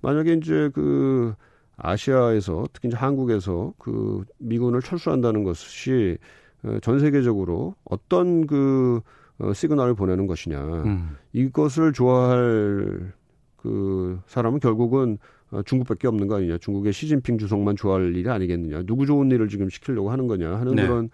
[0.00, 1.34] 만약에 이제 그
[1.76, 6.16] 아시아에서 특히 이제 한국에서 그 미군을 철수한다는 것이
[6.62, 9.00] 어, 전 세계적으로 어떤 그
[9.38, 10.64] 어, 시그널을 보내는 것이냐.
[10.84, 11.16] 음.
[11.32, 13.12] 이것을 좋아할
[13.56, 15.18] 그 사람은 결국은
[15.50, 16.58] 어, 중국밖에 없는 거 아니냐.
[16.58, 18.82] 중국의 시진핑 주석만 좋아할 일이 아니겠느냐.
[18.84, 20.86] 누구 좋은 일을 지금 시키려고 하는 거냐 하는 네.
[20.86, 21.10] 그런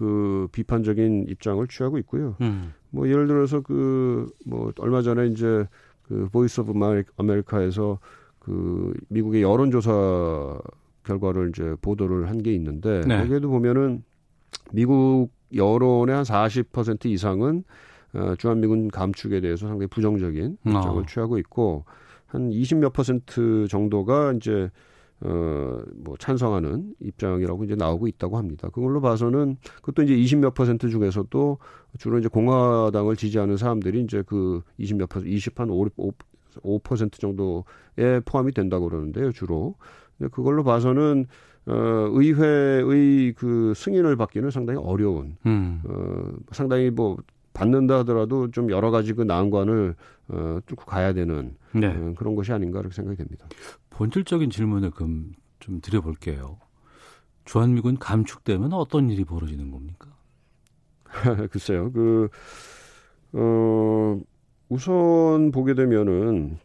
[0.00, 2.34] 그 비판적인 입장을 취하고 있고요.
[2.40, 2.72] 음.
[2.88, 5.66] 뭐 예를 들어서 그 뭐 얼마 전에 이제
[6.02, 6.72] 그 Voice of
[7.18, 7.98] America에서
[8.38, 10.58] 그 미국의 여론조사
[11.04, 13.18] 결과를 이제 보도를 한 게 있는데 네.
[13.18, 14.02] 거기에도 보면은
[14.72, 17.64] 미국 여론의 한 40% 이상은
[18.14, 21.06] 어, 주한미군 감축에 대해서 상당히 부정적인 입장을 어.
[21.06, 21.84] 취하고 있고
[22.26, 24.70] 한 20몇 퍼센트 정도가 이제
[25.22, 28.68] 어, 뭐 찬성하는 입장이라고 이제 나오고 있다고 합니다.
[28.70, 31.58] 그걸로 봐서는 그것도 이제 20몇 퍼센트 중에서도
[31.98, 36.12] 주로 이제 공화당을 지지하는 사람들이 이제 그 20몇 퍼센트, 20한 5, 5,
[36.62, 39.74] 5% 정도에 포함이 된다고 그러는데요, 주로.
[40.16, 41.26] 근데 그걸로 봐서는
[41.66, 41.74] 어,
[42.12, 45.82] 의회의 그 승인을 받기는 상당히 어려운, 음.
[45.84, 47.18] 어, 상당히 뭐
[47.52, 49.94] 받는다 하더라도 좀 여러 가지 그 난관을
[50.28, 51.88] 어, 뚫고 가야 되는 네.
[51.88, 53.46] 어, 그런 것이 아닌가 이렇게 생각이 됩니다.
[53.90, 56.58] 본질적인 질문을 그럼 좀 드려볼게요.
[57.44, 60.08] 주한미군 감축되면 어떤 일이 벌어지는 겁니까?
[61.50, 61.90] 글쎄요.
[61.92, 62.28] 그,
[63.32, 64.20] 어,
[64.68, 66.58] 우선 보게 되면은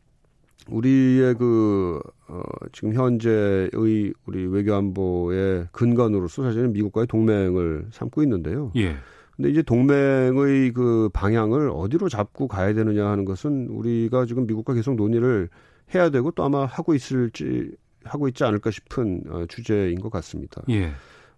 [0.70, 4.14] 우리의 그, 어, 지금 현재의 우리
[4.48, 8.72] 외교안보의 근간으로서 사실은 미국과의 동맹을 삼고 있는데요.
[8.76, 8.96] 예.
[9.36, 14.96] 근데 이제 동맹의 그 방향을 어디로 잡고 가야 되느냐 하는 것은 우리가 지금 미국과 계속
[14.96, 15.50] 논의를
[15.94, 17.72] 해야 되고 또 아마 하고 있을지
[18.04, 20.62] 하고 있지 않을까 싶은 어, 주제인 것 같습니다.
[20.70, 20.92] 예.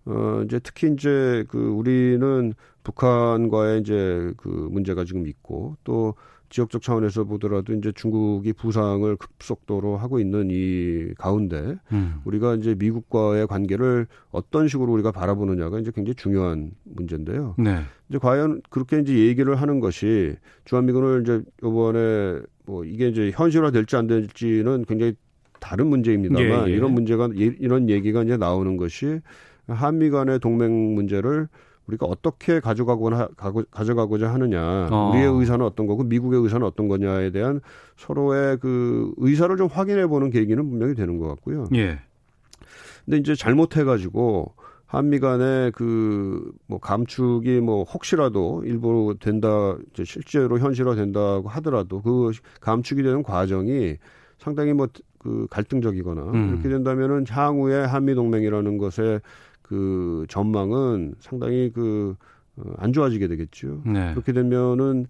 [0.05, 6.15] 어, 이제 특히 이제 그 우리는 북한과의 이제 그 문제가 지금 있고 또
[6.49, 12.15] 지역적 차원에서 보더라도 이제 중국이 부상을 급속도로 하고 있는 이 가운데 음.
[12.25, 17.55] 우리가 이제 미국과의 관계를 어떤 식으로 우리가 바라보느냐가 이제 굉장히 중요한 문제인데요.
[17.57, 17.81] 네.
[18.09, 23.95] 이제 과연 그렇게 이제 얘기를 하는 것이 주한미군을 이제 요번에 뭐 이게 이제 현실화 될지
[23.95, 25.13] 안 될지는 굉장히
[25.59, 26.75] 다른 문제입니다만 예, 예.
[26.75, 29.19] 이런 문제가 예- 이런 얘기가 이제 나오는 것이
[29.67, 31.47] 한미 간의 동맹 문제를
[31.87, 35.11] 우리가 어떻게 가져가거나 가고, 가져가고자 하느냐 어.
[35.11, 37.61] 우리의 의사는 어떤 거고 미국의 의사는 어떤 거냐에 대한
[37.95, 41.67] 서로의 그 의사를 좀 확인해 보는 계기는 분명히 되는 것 같고요.
[41.75, 41.99] 예.
[43.05, 44.53] 근데 이제 잘못해가지고
[44.85, 52.31] 한미 간의 그 뭐 감축이 뭐 혹시라도 일부 된다, 이제 실제로 현실화 된다고 하더라도 그
[52.59, 53.95] 감축이 되는 과정이
[54.37, 54.87] 상당히 뭐
[55.27, 56.49] 그 갈등적이거나 음.
[56.53, 59.19] 이렇게 된다면은 향후에 한미 동맹이라는 것의
[59.67, 62.15] 그 전망은 상당히 그
[62.57, 63.81] 어, 안 좋아지게 되겠죠.
[63.85, 64.11] 네.
[64.13, 65.05] 그렇게 되면은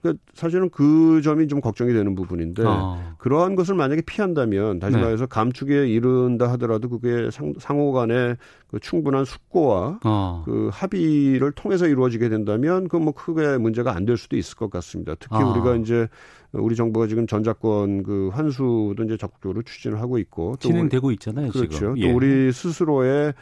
[0.00, 3.14] 그 사실은 그 점이 좀 걱정이 되는 부분인데 어.
[3.18, 5.02] 그러한 것을 만약에 피한다면 다시 네.
[5.02, 8.36] 말해서 감축에 이른다 하더라도 그게 상, 상호 간의
[8.68, 10.42] 그 충분한 숙고와 어.
[10.44, 15.14] 그 합의를 통해서 이루어지게 된다면 그 뭐 크게 문제가 안 될 수도 있을 것 같습니다.
[15.18, 15.44] 특히 아.
[15.50, 16.06] 우리가 이제
[16.52, 21.70] 우리 정부가 지금 전자권 그 환수도 이제 적극적으로 추진을 하고 있고 또 진행되고 있잖아요, 그렇죠.
[21.70, 21.94] 지금.
[21.94, 22.12] 또 예.
[22.12, 23.34] 우리 스스로의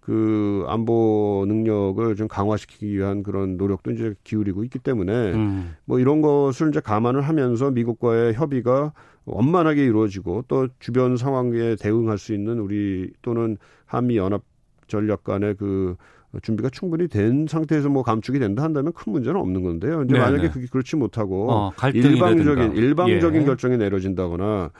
[0.00, 5.76] 그 안보 능력을 좀 강화시키기 위한 그런 노력도 이제 기울이고 있기 때문에 음.
[5.84, 8.92] 뭐 이런 것을 이제 감안을 하면서 미국과의 협의가
[9.26, 14.42] 원만하게 이루어지고 또 주변 상황에 대응할 수 있는 우리 또는 한미 연합
[14.88, 15.96] 전략 간의 그
[16.42, 20.02] 준비가 충분히 된 상태에서 뭐 감축이 된다 한다면 큰 문제는 없는 건데요.
[20.02, 20.24] 이제 네네.
[20.24, 21.72] 만약에 그게 그렇지 못하고 어.
[21.92, 23.44] 일방적인 일방적인 예.
[23.46, 24.70] 결정이 내려진다거나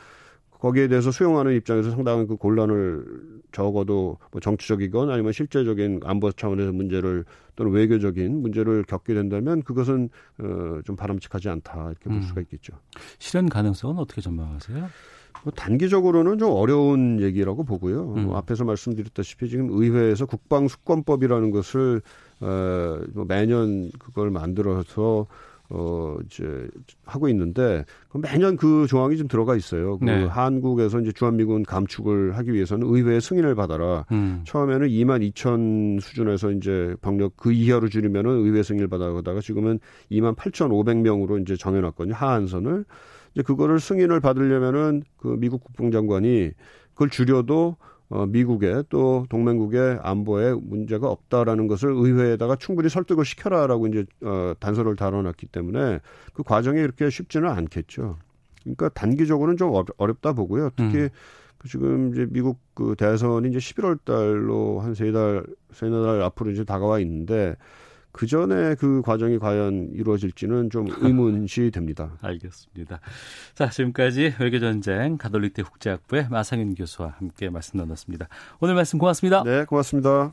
[0.60, 3.04] 거기에 대해서 수용하는 입장에서 상당한 그 곤란을
[3.50, 7.24] 적어도 뭐 정치적이건 아니면 실제적인 안보 차원에서 문제를
[7.56, 12.22] 또는 외교적인 문제를 겪게 된다면 그것은 어, 좀 바람직하지 않다 이렇게 볼 음.
[12.22, 12.74] 수가 있겠죠.
[13.18, 14.88] 실현 가능성은 어떻게 전망하세요?
[15.44, 18.14] 뭐 단기적으로는 좀 어려운 얘기라고 보고요.
[18.14, 18.24] 음.
[18.26, 22.02] 뭐 앞에서 말씀드렸다시피 지금 의회에서 국방수권법이라는 것을
[22.40, 25.26] 어, 뭐 매년 그걸 만들어서
[25.70, 26.68] 어, 이제
[27.06, 29.98] 하고 있는데 그 매년 그 조항이 좀 들어가 있어요.
[29.98, 30.24] 그 네.
[30.24, 34.04] 한국에서 이제 주한미군 감축을 하기 위해서는 의회의 승인을 받아라.
[34.10, 34.42] 음.
[34.44, 39.78] 처음에는 2만 2천 수준에서 이제 병력 그 이하로 줄이면은 의회 승인을 받아가다가 지금은
[40.10, 42.14] 2만 8,500명으로 이제 정해놨거든요.
[42.14, 42.84] 하한선을.
[43.34, 46.50] 이제 그거를 승인을 받으려면은 그 미국 국방장관이
[46.94, 47.76] 그걸 줄여도
[48.10, 54.96] 어, 미국의 또 동맹국의 안보에 문제가 없다라는 것을 의회에다가 충분히 설득을 시켜라라고 이제 어, 단서를
[54.96, 56.00] 달아놨기 때문에
[56.34, 58.18] 그 과정이 이렇게 쉽지는 않겠죠.
[58.64, 60.70] 그러니까 단기적으로는 좀 어렵- 어렵다 보고요.
[60.76, 61.08] 특히 음.
[61.58, 66.50] 그 지금 이제 미국 그 대선이 이제 11월 달로 한 세 달, 세네 달 앞으로
[66.50, 67.54] 이제 다가와 있는데
[68.12, 72.16] 그 전에 그 과정이 과연 이루어질지는 좀 의문시 됩니다.
[72.20, 73.00] 알겠습니다.
[73.54, 78.28] 자, 지금까지 외교전쟁 가톨릭대 국제학부의 마상윤 교수와 함께 말씀 나눴습니다.
[78.60, 79.42] 오늘 말씀 고맙습니다.
[79.44, 80.32] 네, 고맙습니다.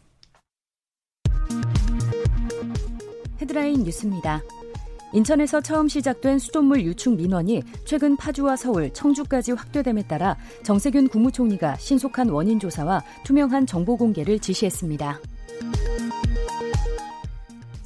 [3.42, 4.42] 헤드라인 뉴스입니다.
[5.14, 12.30] 인천에서 처음 시작된 수돗물 유축 민원이 최근 파주와 서울, 청주까지 확대됨에 따라 정세균 국무총리가 신속한
[12.30, 15.20] 원인 조사와 투명한 정보 공개를 지시했습니다.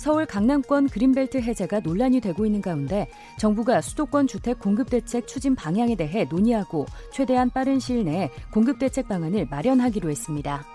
[0.01, 5.93] 서울 강남권 그린벨트 해제가 논란이 되고 있는 가운데 정부가 수도권 주택 공급 대책 추진 방향에
[5.93, 10.65] 대해 논의하고 최대한 빠른 시일 내에 공급 대책 방안을 마련하기로 했습니다.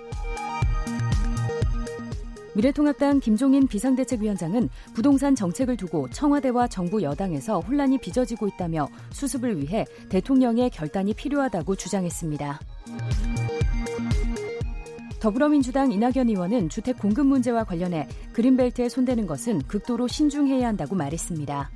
[2.54, 10.70] 미래통합당 김종인 비상대책위원장은 부동산 정책을 두고 청와대와 정부 여당에서 혼란이 빚어지고 있다며 수습을 위해 대통령의
[10.70, 12.60] 결단이 필요하다고 주장했습니다.
[15.20, 21.70] 더불어민주당 이낙연 의원은 주택 공급 문제와 관련해 그린벨트에 손대는 것은 극도로 신중해야 한다고 말했습니다.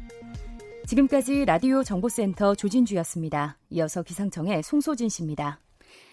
[0.87, 3.59] 지금까지 라디오 정보센터 조진주였습니다.
[3.71, 5.61] 이어서 기상청의 송소진 씨입니다.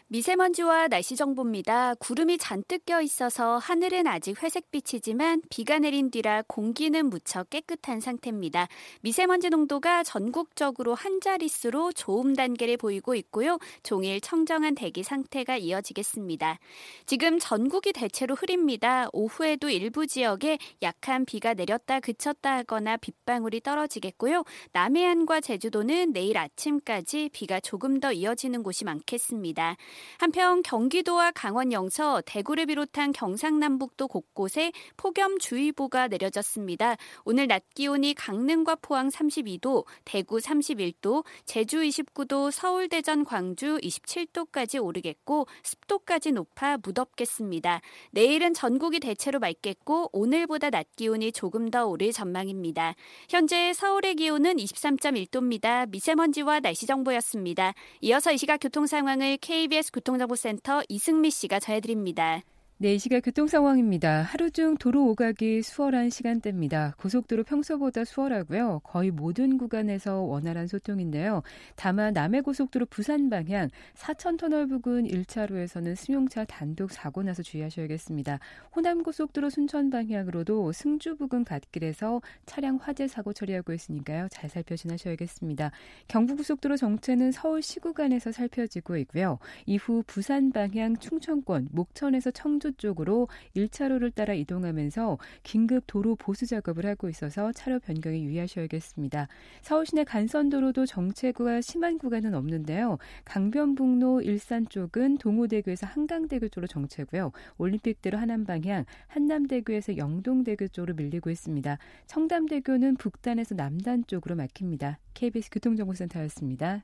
[0.09, 1.93] 미세먼지와 날씨 정보입니다.
[1.95, 8.69] 구름이 잔뜩 껴 있어서 하늘은 아직 회색빛이지만 비가 내린 뒤라 공기는 무척 깨끗한 상태입니다.
[9.01, 13.59] 미세먼지 농도가 전국적으로 한 자릿수로 좋음 단계를 보이고 있고요.
[13.83, 16.57] 종일 청정한 대기 상태가 이어지겠습니다.
[17.05, 19.09] 지금 전국이 대체로 흐립니다.
[19.11, 24.45] 오후에도 일부 지역에 약한 비가 내렸다 그쳤다 하거나 빗방울이 떨어지겠고요.
[24.71, 29.75] 남해안과 제주도는 내일 아침까지 비가 조금 더 이어지는 곳이 많겠습니다.
[30.17, 36.95] 한편 경기도와 강원 영서, 대구를 비롯한 경상남북도 곳곳에 폭염주의보가 내려졌습니다.
[37.23, 45.47] 오늘 낮 기온이 강릉과 포항 32도, 대구 31도, 제주 29도, 서울, 대전, 광주 27도까지 오르겠고
[45.63, 47.81] 습도까지 높아 무덥겠습니다.
[48.11, 52.95] 내일은 전국이 대체로 맑겠고 오늘보다 낮 기온이 조금 더 오를 전망입니다.
[53.29, 55.89] 현재 서울의 기온은 23.1도입니다.
[55.89, 57.73] 미세먼지와 날씨 정보였습니다.
[58.01, 62.41] 이어서 이 시각 교통 상황을 KBS 교통정보센터 이승미 씨가 전해드립니다.
[62.79, 64.21] 네, 이 시각 교통 상황입니다.
[64.21, 66.93] 하루 중 도로 오가기 수월한 시간대입니다.
[66.99, 68.81] 고속도로 평소보다 수월하고요.
[68.83, 71.41] 거의 모든 구간에서 원활한 소통인데요.
[71.75, 78.37] 다만 남해 고속도로 부산 방향 사천 터널 부근 1차로에서는 승용차 단독 사고 나서 주의하셔야겠습니다.
[78.75, 84.27] 호남 고속도로 순천 방향으로도 승주 부근 갓길에서 차량 화재 사고 처리하고 있으니까요.
[84.29, 85.71] 잘 살펴 지나셔야겠습니다.
[86.07, 89.39] 경부 고속도로 정체는 서울 시구간에서 살펴지고 있고요.
[89.65, 97.09] 이후 부산 방향 충청권 목천에서 청주 쪽으로 1차로를 따라 이동하면서 긴급 도로 보수 작업을 하고
[97.09, 99.27] 있어서 차로 변경에 유의하셔야겠습니다.
[99.61, 102.97] 서울 시내 간선도로도 정체구가 심한 구간은 없는데요.
[103.25, 107.31] 강변북로 일산 쪽은 동호대교에서 한강대교 쪽으로 정체고요.
[107.57, 111.77] 올림픽대로 하남 방향 한남대교에서 영동대교 쪽으로 밀리고 있습니다.
[112.07, 114.99] 청담대교는 북단에서 남단 쪽으로 막힙니다.
[115.13, 116.83] KBS 교통정보센터였습니다.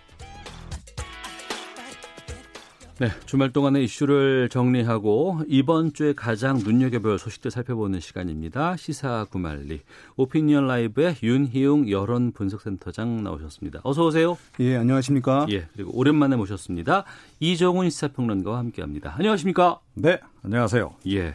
[3.01, 8.77] 네, 주말 동안의 이슈를 정리하고 이번 주에 가장 눈여겨볼 소식들 살펴보는 시간입니다.
[8.77, 9.81] 시사 구말리
[10.17, 13.79] 오피니언 라이브의 윤희웅 여론 분석센터장 나오셨습니다.
[13.81, 14.37] 어서 오세요.
[14.59, 15.47] 예, 안녕하십니까?
[15.49, 17.05] 예, 그리고 오랜만에 모셨습니다.
[17.39, 19.15] 이정훈 시사평론가와 함께합니다.
[19.17, 19.79] 안녕하십니까?
[19.95, 20.93] 네, 안녕하세요.
[21.07, 21.33] 예.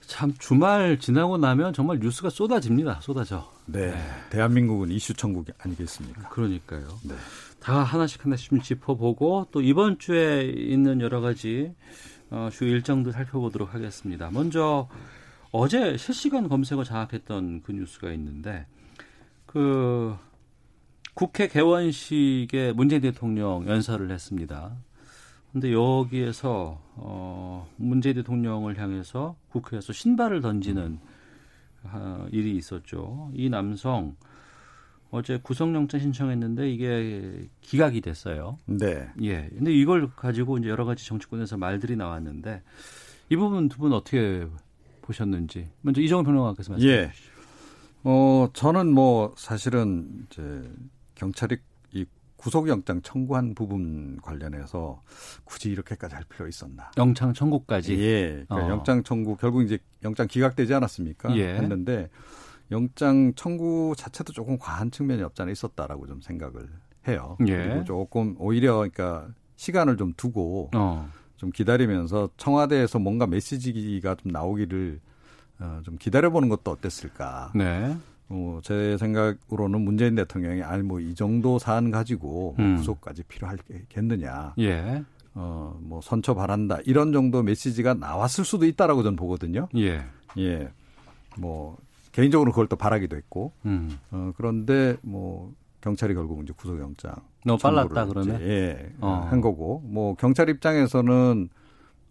[0.00, 3.00] 참 주말 지나고 나면 정말 뉴스가 쏟아집니다.
[3.02, 3.52] 쏟아져.
[3.66, 3.96] 네, 네.
[4.30, 6.28] 대한민국은 이슈 천국이 아니겠습니까?
[6.30, 6.88] 그러니까요.
[7.04, 7.14] 네.
[7.64, 11.74] 다 하나씩 하나씩 좀 짚어보고 또 이번 주에 있는 여러 가지
[12.28, 14.28] 어, 주 일정도 살펴보도록 하겠습니다.
[14.30, 14.86] 먼저
[15.50, 18.66] 어제 실시간 검색어 장악했던 그 뉴스가 있는데
[19.46, 20.14] 그
[21.14, 24.76] 국회 개원식에 문재인 대통령 연설을 했습니다.
[25.50, 30.98] 근데 여기에서 어 문재인 대통령을 향해서 국회에서 신발을 던지는
[31.84, 33.30] 어, 일이 있었죠.
[33.32, 34.16] 이 남성
[35.14, 38.58] 어제 구속영장 신청했는데 이게 기각이 됐어요.
[38.66, 39.08] 네.
[39.22, 39.48] 예.
[39.56, 42.62] 근데 이걸 가지고 이제 여러 가지 정치권에서 말들이 나왔는데
[43.30, 44.44] 이 부분 두 분 어떻게
[45.02, 47.10] 보셨는지 먼저 이정훈 평론가께서 말씀해 예.
[47.12, 47.30] 주시죠.
[48.02, 50.62] 어, 저는 뭐 사실은 이제
[51.14, 51.58] 경찰이
[51.92, 52.04] 이
[52.36, 55.00] 구속영장 청구한 부분 관련해서
[55.44, 56.90] 굳이 이렇게까지 할 필요 있었나?
[56.96, 57.96] 영장 청구까지.
[58.00, 58.44] 예.
[58.48, 58.68] 그러니까 어.
[58.68, 61.36] 영장 청구 결국 이제 영장 기각되지 않았습니까?
[61.36, 61.54] 예.
[61.54, 62.10] 했는데
[62.74, 66.68] 영장 청구 자체도 조금 과한 측면이 없잖아 있었다라고 좀 생각을
[67.08, 67.36] 해요.
[67.46, 67.56] 예.
[67.56, 71.08] 그리고 조금 오히려 그러니까 시간을 좀 두고 어.
[71.36, 75.00] 좀 기다리면서 청와대에서 뭔가 메시지가 좀 나오기를
[75.60, 77.52] 어, 좀 기다려보는 것도 어땠을까.
[77.54, 77.96] 네.
[78.28, 82.76] 어, 제 생각으로는 문재인 대통령이 아니 뭐 이 정도 사안 가지고 뭐 음.
[82.76, 84.54] 구속까지 필요하겠느냐.
[84.58, 85.04] 예.
[85.34, 89.68] 어, 뭐 선처 바란다 이런 정도 메시지가 나왔을 수도 있다라고 저는 보거든요.
[89.76, 90.02] 예.
[90.38, 90.70] 예.
[91.36, 91.76] 뭐
[92.14, 93.52] 개인적으로 그걸 또 바라기도 했고.
[93.66, 93.98] 음.
[94.12, 97.12] 어, 그런데 뭐 경찰이 결국 이제 구속영장
[97.44, 99.26] 너무 빨랐다 그러면 예, 어.
[99.28, 101.50] 한 거고 뭐 경찰 입장에서는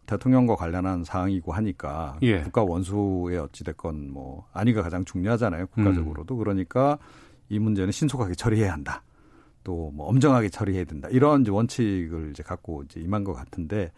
[0.05, 2.41] 대통령과 관련한 사항이고 하니까 예.
[2.41, 6.37] 국가 원수에 어찌 됐건 뭐 아니가 가장 중요하잖아요 국가적으로도 음.
[6.37, 6.99] 그러니까
[7.49, 9.01] 이 문제는 신속하게 처리해야 한다.
[9.63, 11.07] 또 뭐 엄정하게 처리해야 된다.
[11.09, 13.91] 이런 이제 원칙을 이제 갖고 이제 임한 것 같은데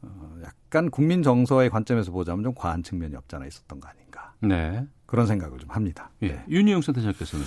[0.00, 4.11] 어, 약간 국민 정서의 관점에서 보자면 좀 과한 측면이 없잖아 있었던 거 아닌가.
[4.42, 4.86] 네.
[5.06, 6.10] 그런 생각을 좀 합니다.
[6.22, 6.28] 예.
[6.28, 6.44] 네.
[6.48, 7.44] 윤희용 선대장께서는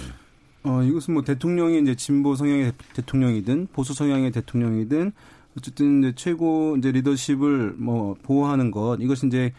[0.63, 5.11] 어, 이것은 뭐 대통령이 이제 진보 성향의 대통령이든 보수 성향의 대통령이든
[5.57, 9.53] 어쨌든 이제 최고 이제 리더십을 뭐 보호하는 것 이것이 이제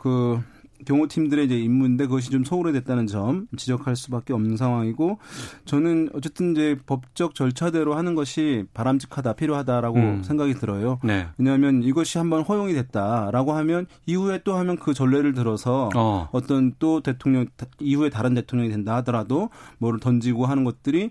[0.00, 0.40] 그
[0.84, 5.18] 경호팀들의 이제 임무인데 그것이 좀 소홀히됐다는 점 지적할 수밖에 없는 상황이고
[5.64, 10.22] 저는 어쨌든 이제 법적 절차대로 하는 것이 바람직하다 필요하다라고 음.
[10.22, 10.98] 생각이 들어요.
[11.02, 11.26] 네.
[11.38, 16.28] 왜냐하면 이것이 한번 허용이 됐다라고 하면 이후에 또 하면 그 전례를 들어서 어.
[16.32, 17.46] 어떤 또 대통령
[17.80, 21.10] 이후에 다른 대통령이 된다 하더라도 뭐를 던지고 하는 것들이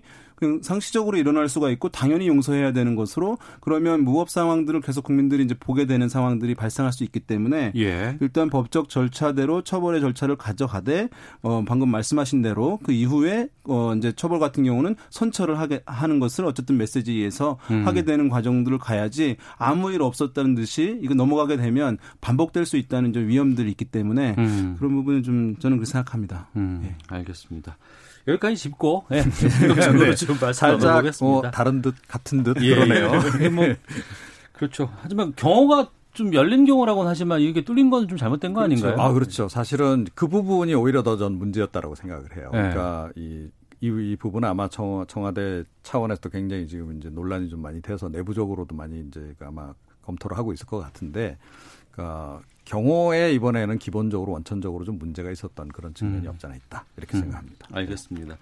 [0.62, 5.86] 상시적으로 일어날 수가 있고 당연히 용서해야 되는 것으로 그러면 무법 상황들을 계속 국민들이 이제 보게
[5.86, 8.16] 되는 상황들이 발생할 수 있기 때문에 예.
[8.20, 11.08] 일단 법적 절차대로 처벌의 절차를 가져가되
[11.42, 16.44] 어 방금 말씀하신 대로 그 이후에 어 이제 처벌 같은 경우는 선처를 하게 하는 것을
[16.44, 17.86] 어쨌든 메시지에서 음.
[17.86, 23.28] 하게 되는 과정들을 가야지 아무 일 없었다는 듯이 이거 넘어가게 되면 반복될 수 있다는 좀
[23.28, 24.74] 위험들이 있기 때문에 음.
[24.78, 26.48] 그런 부분은 좀 저는 그렇게 생각합니다.
[26.56, 26.80] 음.
[26.82, 26.96] 네.
[27.08, 27.76] 알겠습니다.
[28.26, 30.14] 여기까지 짚고 예, 네.
[30.14, 30.80] 좀 살짝
[31.20, 33.10] 뭐 다른 듯 같은 듯 예, 그러네요.
[33.40, 33.48] 예.
[33.48, 33.66] 뭐
[34.54, 34.90] 그렇죠.
[35.00, 38.86] 하지만 경호가 좀 열린 경우라고는 하지만 이게 뚫린 건 좀 잘못된 거 그렇죠.
[38.86, 39.06] 아닌가요?
[39.06, 39.48] 아 그렇죠.
[39.48, 42.50] 사실은 그 부분이 오히려 더 전 문제였다라고 생각을 해요.
[42.52, 42.58] 네.
[42.60, 43.48] 그러니까 이,
[43.80, 48.74] 이, 이 부분은 아마 청, 청와대 차원에서도 굉장히 지금 이제 논란이 좀 많이 돼서 내부적으로도
[48.76, 51.36] 많이 이제 아마 검토를 하고 있을 것 같은데,
[51.94, 56.30] 그러니까 경호에 이번에는 기본적으로 원천적으로 좀 문제가 있었던 그런 측면이 음.
[56.30, 57.20] 없잖아 있다 이렇게 음.
[57.20, 57.68] 생각합니다.
[57.72, 58.36] 알겠습니다.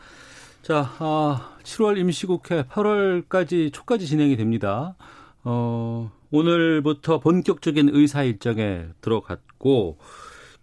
[0.63, 4.95] 자, 아, 7월 임시국회 8월까지 초까지 진행이 됩니다.
[5.45, 9.99] 어, 오늘부터 본격적인 의사 일정에 들어갔고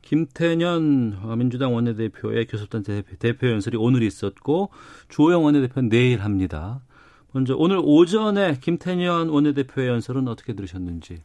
[0.02, 4.72] 김태년 민주당 원내대표의 교섭단 대표, 대표 연설이 오늘 있었고
[5.10, 6.82] 주호영 원내대표는 내일 합니다.
[7.34, 11.22] 먼저 오늘 오전에 김태년 원내대표의 연설은 어떻게 들으셨는지?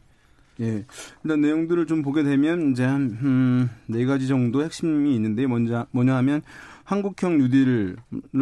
[0.61, 0.85] 예.
[1.23, 6.15] 일단 내용들을 좀 보게 되면 이제 한, 음, 네 가지 정도 핵심이 있는데 먼저 뭐냐
[6.17, 6.41] 하면
[6.85, 7.97] 한국형 뉴딜을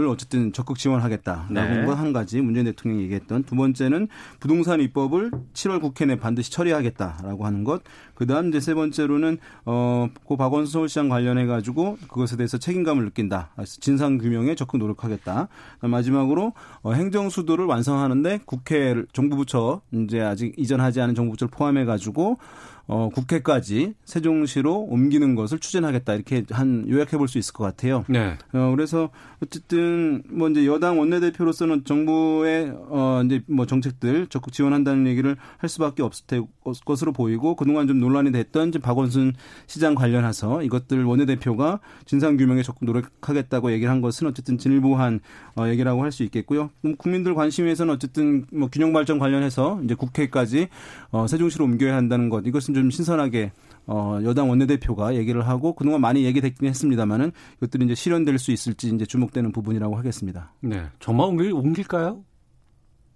[0.09, 1.85] 어쨌든 적극 지원하겠다라고 네.
[1.85, 7.63] 건한 가지 문재인 대통령이 얘기했던 두 번째는 부동산 입법을 7월 국회 내 반드시 처리하겠다라고 하는
[7.63, 7.81] 것.
[8.15, 13.51] 그다음 이제 세 번째로는 어고 박원순 서울시장 관련해 가지고 그것에 대해서 책임감을 느낀다.
[13.65, 15.47] 진상 규명에 적극 노력하겠다.
[15.79, 21.85] 마지막으로 어, 행정 수도를 완성하는데 국회 정부 부처 이제 아직 이전하지 않은 정부 부처를 포함해
[21.85, 22.39] 가지고
[22.85, 28.03] 어, 국회까지 세종시로 옮기는 것을 추진하겠다 이렇게 한 요약해 볼 수 있을 것 같아요.
[28.09, 28.37] 네.
[28.53, 29.09] 어, 그래서
[29.43, 36.01] 어쨌든 뭐 이제 여당 원내대표로서는 정부의 어 이제 뭐 정책들 적극 지원한다는 얘기를 할 수밖에
[36.01, 36.41] 없을 테,
[36.85, 39.33] 것으로 보이고 그동안 좀 논란이 됐던 이제 박원순
[39.67, 45.19] 시장 관련해서 이것들 원내대표가 진상 규명에 적극 노력하겠다고 얘기를 한 것은 어쨌든 진일보한
[45.57, 46.69] 어 얘기라고 할 수 있겠고요.
[46.99, 50.67] 국민들 관심에서는 어쨌든 뭐 균형 발전 관련해서 이제 국회까지
[51.11, 53.51] 어 세종시로 옮겨야 한다는 것 이것은 좀 신선하게
[53.85, 59.05] 어, 여당 원내대표가 얘기를 하고 그동안 많이 얘기됐긴 했습니다만은 이것들이 이제 실현될 수 있을지 이제
[59.05, 60.53] 주목되는 부분이라고 하겠습니다.
[60.61, 60.85] 네.
[60.99, 62.23] 정말 옮길, 옮길까요?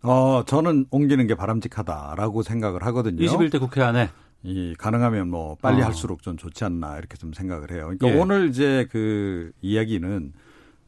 [0.03, 3.25] 어, 저는 옮기는 게 바람직하다라고 생각을 하거든요.
[3.25, 4.09] 21대 국회 안에.
[4.43, 5.85] 이 가능하면 뭐 빨리 어.
[5.85, 7.83] 할수록 좀 좋지 않나 이렇게 좀 생각을 해요.
[7.85, 8.19] 그러니까 예.
[8.19, 10.33] 오늘 이제 그 이야기는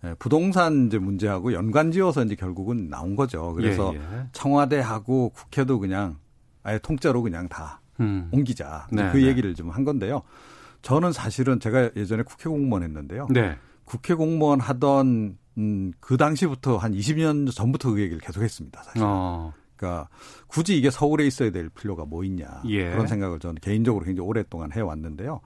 [0.06, 3.54] 예, 부동산 이제 문제하고 연관지어서 이제 결국은 나온 거죠.
[3.54, 4.26] 그래서 예, 예.
[4.32, 6.18] 청와대하고 국회도 그냥
[6.64, 8.30] 아예 통째로 그냥 다 음.
[8.32, 9.28] 옮기자 네, 그 네.
[9.28, 10.22] 얘기를 좀 한 건데요.
[10.82, 13.28] 저는 사실은 제가 예전에 국회 공무원 했는데요.
[13.30, 13.58] 네.
[13.86, 18.84] 국회 공무원 하던 음, 그 당시부터 한 20년 전부터 그 얘기를 계속했습니다.
[18.84, 19.02] 사실.
[19.04, 19.54] 어.
[19.76, 20.10] 그러니까
[20.48, 22.90] 굳이 이게 서울에 있어야 될 필요가 뭐 있냐 예.
[22.92, 25.40] 그런 생각을 저는 개인적으로 굉장히 오랫동안 해왔는데요.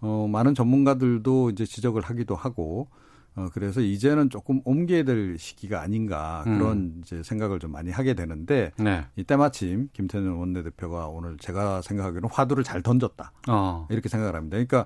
[0.00, 2.88] 어, 많은 전문가들도 이제 지적을 하기도 하고
[3.34, 7.00] 어, 그래서 이제는 조금 옮겨야 될 시기가 아닌가 그런 음.
[7.02, 9.06] 이제 생각을 좀 많이 하게 되는데 네.
[9.16, 13.86] 이때 마침 김태년 원내대표가 오늘 제가 생각하기로는 화두를 잘 던졌다 어.
[13.90, 14.56] 이렇게 생각을 합니다.
[14.56, 14.84] 그러니까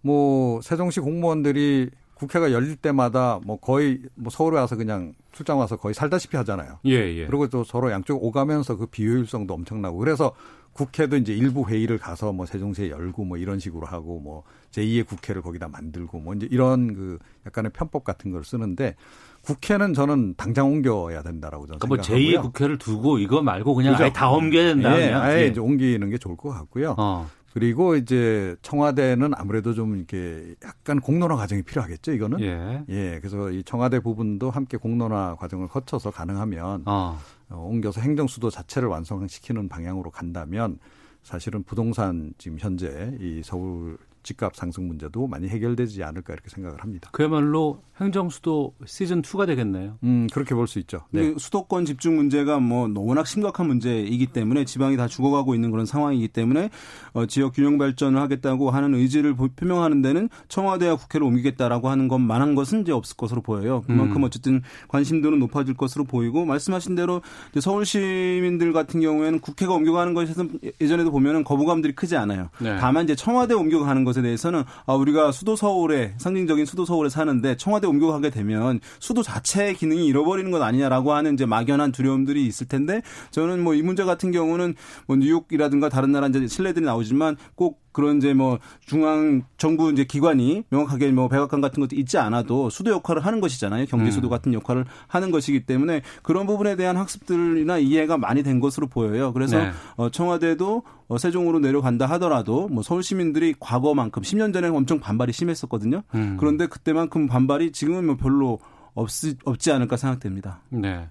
[0.00, 5.92] 뭐 세종시 공무원들이 국회가 열릴 때마다 뭐 거의 뭐 서울에 와서 그냥 출장 와서 거의
[5.92, 6.78] 살다시피 하잖아요.
[6.86, 7.26] 예, 예.
[7.26, 10.32] 그리고 또 서로 양쪽 오가면서 그 비효율성도 엄청나고 그래서
[10.72, 15.42] 국회도 이제 일부 회의를 가서 뭐 세종시에 열고 뭐 이런 식으로 하고 뭐 제2의 국회를
[15.42, 18.94] 거기다 만들고 뭐 이제 이런 그 약간의 편법 같은 걸 쓰는데
[19.42, 22.40] 국회는 저는 당장 옮겨야 된다라고 저는 그러니까 뭐 생각하고요.
[22.40, 24.04] 제2의 국회를 두고 이거 말고 그냥 그죠?
[24.04, 25.00] 아예 다 옮겨야 된다.
[25.00, 25.12] 예.
[25.12, 25.46] 아예 예.
[25.48, 26.94] 이제 옮기는 게 좋을 것 같고요.
[26.96, 27.28] 어.
[27.52, 32.40] 그리고 이제 청와대는 아무래도 좀 이렇게 약간 공론화 과정이 필요하겠죠, 이거는.
[32.40, 32.82] 예.
[32.88, 37.20] 예, 그래서 이 청와대 부분도 함께 공론화 과정을 거쳐서 가능하면 어.
[37.52, 40.78] 어, 옮겨서 행정수도 자체를 완성시키는 방향으로 간다면
[41.22, 47.08] 사실은 부동산 지금 현재 이 서울 집값 상승 문제도 많이 해결되지 않을까 이렇게 생각을 합니다.
[47.12, 49.98] 그야말로 행정 수도 시즌 2가 되겠네요.
[50.02, 51.02] 음, 그렇게 볼 수 있죠.
[51.10, 51.32] 네.
[51.32, 56.28] 그 수도권 집중 문제가 뭐 워낙 심각한 문제이기 때문에 지방이 다 죽어가고 있는 그런 상황이기
[56.28, 56.70] 때문에
[57.12, 62.54] 어, 지역 균형 발전을 하겠다고 하는 의지를 보- 표명하는 데는 청와대와 국회를 옮기겠다라고 하는 것만한
[62.54, 63.82] 것은 이제 없을 것으로 보여요.
[63.86, 64.24] 그만큼 음.
[64.24, 70.46] 어쨌든 관심도는 높아질 것으로 보이고 말씀하신 대로 이제 서울 시민들 같은 경우에는 국회가 옮겨가는 것에서
[70.80, 72.48] 예전에도 보면은 거부감들이 크지 않아요.
[72.60, 72.76] 네.
[72.78, 77.86] 다만 이제 청와대 옮겨가는 것에 대해서는 아 우리가 수도 서울에 상징적인 수도 서울에 사는데 청와대
[77.88, 83.02] 옮겨가게 되면 수도 자체의 기능이 잃어버리는 것 아니냐라고 하는 이제 막연한 두려움들이 있을 텐데
[83.32, 84.74] 저는 뭐 이 문제 같은 경우는
[85.06, 90.64] 뭐 뉴욕이라든가 다른 나라 이제 신뢰들이 나오지만 꼭 그런 이제 뭐 중앙 정부 이제 기관이
[90.70, 93.86] 명확하게 뭐 백악관 같은 것도 있지 않아도 수도 역할을 하는 것이잖아요.
[93.86, 94.30] 경제 수도 음.
[94.30, 99.32] 같은 역할을 하는 것이기 때문에 그런 부분에 대한 학습들이나 이해가 많이 된 것으로 보여요.
[99.32, 99.70] 그래서 네.
[99.96, 106.02] 어, 청와대도 어, 세종으로 내려간다 하더라도 뭐 서울 시민들이 과거만큼 10년 전에 엄청 반발이 심했었거든요.
[106.14, 106.36] 음.
[106.38, 108.58] 그런데 그때만큼 반발이 지금은 뭐 별로
[108.94, 109.08] 없,
[109.44, 110.60] 없지 않을까 생각됩니다.
[110.70, 111.08] 네.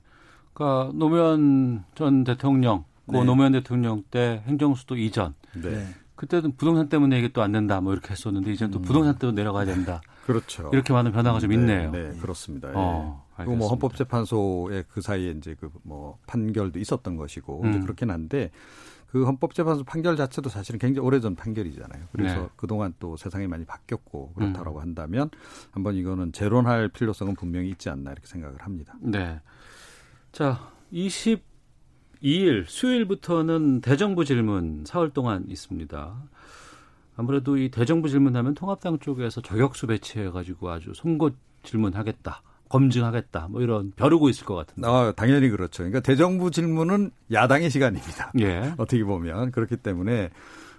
[0.53, 3.23] 그러니까 노무현 전 대통령, 고 네.
[3.23, 5.33] 노무현 대통령 때 행정수도 이전.
[5.53, 5.85] 네.
[6.21, 8.83] 그때는 부동산 때문에 이게 또 안 된다 뭐 이렇게 했었는데 이제는 또 음.
[8.83, 10.01] 부동산 때문에 내려가야 된다.
[10.27, 10.69] 그렇죠.
[10.71, 11.91] 이렇게 많은 변화가 좀 네, 있네요.
[11.91, 12.69] 네, 그렇습니다.
[12.69, 12.73] 예.
[12.75, 13.67] 어, 그리고 뭐 알겠습니다.
[13.69, 17.81] 헌법재판소의 그 사이에 이제 그 뭐 판결도 있었던 것이고 이제 음.
[17.81, 18.51] 그렇긴 한데
[19.07, 22.05] 그 헌법재판소 판결 자체도 사실은 굉장히 오래전 판결이잖아요.
[22.11, 22.49] 그래서 네.
[22.55, 25.31] 그동안 또 세상이 많이 바뀌었고 그렇다라고 한다면
[25.71, 28.93] 한번 이거는 재론할 필요성은 분명히 있지 않나 이렇게 생각을 합니다.
[29.01, 29.41] 네.
[30.31, 30.69] 자,
[32.23, 36.23] 22일 수요일부터는 대정부 질문 사흘 동안 있습니다.
[37.17, 44.29] 아무래도 이 대정부 질문하면 통합당 쪽에서 저격수 배치해가지고 아주 송곳 질문하겠다, 검증하겠다, 뭐 이런 벼르고
[44.29, 44.87] 있을 것 같은데.
[44.87, 45.83] 아, 당연히 그렇죠.
[45.83, 48.31] 그러니까 대정부 질문은 야당의 시간입니다.
[48.39, 48.73] 예.
[48.77, 50.29] 어떻게 보면 그렇기 때문에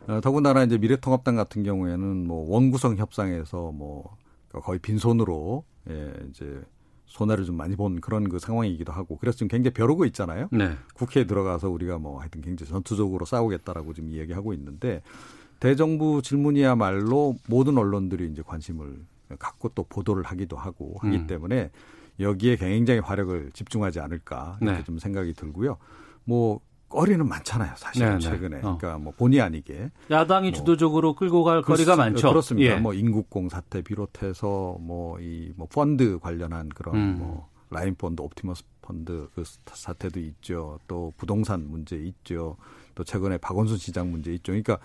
[0.08, 4.16] 어, 더군다나 이제 미래통합당 같은 경우에는 뭐 원구성 협상에서 뭐
[4.50, 6.62] 거의 빈손으로 예, 이제
[7.12, 10.48] 손해를 좀 많이 본 그런 그 상황이기도 하고 그래서 지금 굉장히 벼르고 있잖아요.
[10.50, 10.76] 네.
[10.94, 15.02] 국회에 들어가서 우리가 뭐 하여튼 굉장히 전투적으로 싸우겠다라고 지금 이야기하고 있는데
[15.60, 19.04] 대정부 질문이야말로 모든 언론들이 이제 관심을
[19.38, 21.26] 갖고 또 보도를 하기도 하고 하기 음.
[21.26, 21.70] 때문에
[22.18, 24.84] 여기에 굉장히 화력을 집중하지 않을까 이렇게 네.
[24.84, 25.76] 좀 생각이 들고요.
[26.24, 26.60] 뭐
[26.92, 28.18] 거리는 많잖아요, 사실 네, 네.
[28.20, 28.56] 최근에.
[28.58, 28.76] 어.
[28.78, 32.28] 그러니까 뭐 본의 아니게 야당이 뭐 주도적으로 끌고 갈 거리가 그렇습- 많죠.
[32.28, 32.74] 그렇습니다.
[32.74, 32.78] 예.
[32.78, 37.16] 뭐 인국공 사태 비롯해서 뭐이뭐 펀드 관련한 그런 음.
[37.18, 40.78] 뭐 라임 펀드, 옵티머스 펀드 그 사태도 있죠.
[40.86, 42.56] 또 부동산 문제 있죠.
[42.94, 44.52] 또 최근에 박원순 시장 문제 있죠.
[44.52, 44.78] 그러니까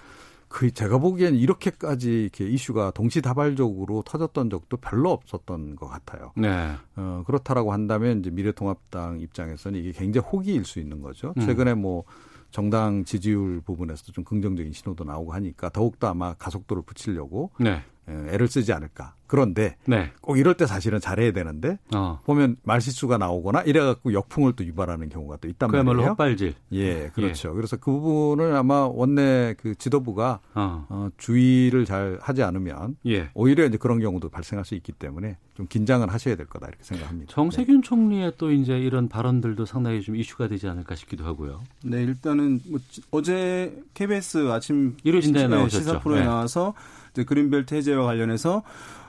[0.49, 6.31] 그 제가 보기엔 이렇게까지 이렇게 이슈가 동시다발적으로 터졌던 적도 별로 없었던 것 같아요.
[6.35, 6.73] 네.
[6.95, 11.33] 어, 그렇다라고 한다면 이제 미래통합당 입장에서는 이게 굉장히 호기일 수 있는 거죠.
[11.37, 11.45] 음.
[11.45, 12.05] 최근에 뭐
[12.51, 17.83] 정당 지지율 부분에서도 좀 긍정적인 신호도 나오고 하니까 더욱더 아마 가속도를 붙이려고 네.
[18.09, 19.15] 예, 애를 쓰지 않을까.
[19.27, 20.11] 그런데 네.
[20.21, 22.21] 꼭 이럴 때 사실은 잘해야 되는데 어.
[22.23, 26.11] 보면 말실수가 나오거나 이래갖고 역풍을 또 유발하는 경우가 또 있단 그야말로 말이에요.
[26.11, 26.53] 헛발질.
[26.71, 27.53] 예, 그렇죠.
[27.53, 31.09] 그래서 그 부분을 아마 원내 그 지도부가 어.
[31.17, 33.29] 주의를 잘 하지 않으면 예.
[33.33, 37.33] 오히려 이제 그런 경우도 발생할 수 있기 때문에 좀 긴장을 하셔야 될 거다 이렇게 생각합니다.
[37.33, 41.63] 정세균 총리의 또 이제 이런 발언들도 상당히 좀 이슈가 되지 않을까 싶기도 하고요.
[41.83, 42.79] 네, 일단은 뭐
[43.11, 45.83] 어제 KBS 아침 일요진단에 나오셨죠.
[45.83, 46.25] 시사 프로에 네.
[46.25, 46.73] 나와서
[47.17, 48.61] 이제 그린벨트 해제와 관련해서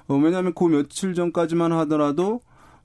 [0.08, 2.40] 어, 왜냐하면 그 며칠 전까지만 하더라도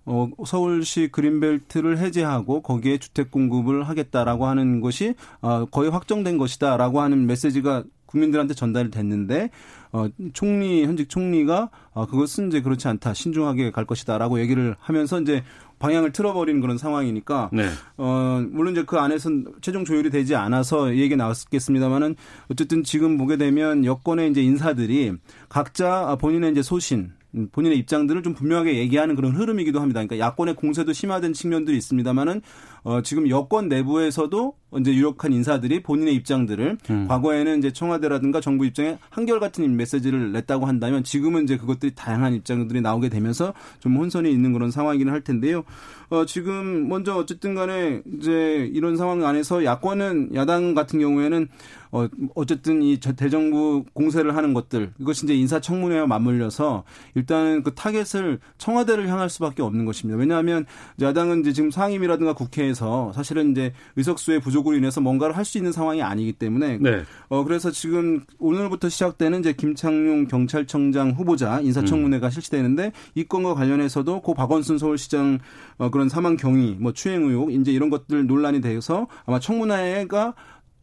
[0.05, 7.25] 어, 서울시 그린벨트를 해제하고 거기에 주택 공급을 하겠다라고 하는 것이 어, 거의 확정된 것이다라고 하는
[7.25, 9.49] 메시지가 국민들한테 전달이 됐는데
[9.91, 15.43] 어, 총리 현직 총리가 어, 그것은 이제 그렇지 않다 신중하게 갈 것이다라고 얘기를 하면서 이제
[15.79, 17.67] 방향을 틀어버린 그런 상황이니까 네.
[17.97, 22.15] 어, 물론 이제 그 안에선 최종 조율이 되지 않아서 이 얘기 나왔겠습니다만은
[22.49, 25.13] 어쨌든 지금 보게 되면 여권의 이제 인사들이
[25.49, 29.99] 각자 본인의 이제 소신 음, 본인의 입장들을 좀 분명하게 얘기하는 그런 흐름이기도 합니다.
[29.99, 32.41] 그러니까 야권의 공세도 심화된 측면들이 있습니다만은
[32.83, 37.07] 어, 지금 여권 내부에서도 이제 유력한 인사들이 본인의 입장들을 음.
[37.07, 43.09] 과거에는 이제 청와대라든가 정부 입장에 한결같은 메시지를 냈다고 한다면 지금은 이제 그것들이 다양한 입장들이 나오게
[43.09, 45.63] 되면서 좀 혼선이 있는 그런 상황이긴 할 텐데요.
[46.09, 51.47] 어, 지금 먼저 어쨌든 간에 이제 이런 상황 안에서 야권은 야당 같은 경우에는
[51.91, 59.07] 어, 어쨌든 이 대정부 공세를 하는 것들 이것이 이제 인사청문회와 맞물려서 일단은 그 타겟을 청와대를
[59.09, 60.17] 향할 수밖에 없는 것입니다.
[60.17, 60.65] 왜냐하면
[60.99, 66.01] 야당은 이제 지금 상임위라든가 국회에서 사실은 이제 의석수의 부족으로 인해서 뭔가를 할 수 있는 상황이
[66.01, 67.03] 아니기 때문에 네.
[67.27, 74.33] 어 그래서 지금 오늘부터 시작되는 이제 김창룡 경찰청장 후보자 인사청문회가 실시되는데 이 건과 관련해서도 고
[74.33, 75.39] 박원순 서울시장
[75.77, 80.33] 어 그런 사망 경위, 뭐 추행 의혹, 이제 이런 것들 논란이 돼서 아마 청문회가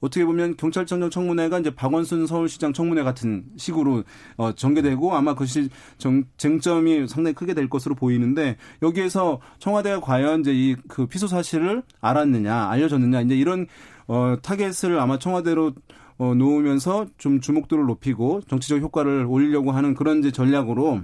[0.00, 4.04] 어떻게 보면 경찰청장 청문회가 이제 박원순 서울시장 청문회 같은 식으로
[4.36, 10.52] 어, 전개되고 아마 그것이 정, 쟁점이 상당히 크게 될 것으로 보이는데 여기에서 청와대가 과연 이제
[10.52, 13.66] 이 그 피소 사실을 알았느냐 알려줬느냐 이제 이런
[14.06, 15.72] 어, 타겟을 아마 청와대로
[16.18, 21.00] 어, 놓으면서 좀 주목도를 높이고 정치적 효과를 올리려고 하는 그런 이제 전략으로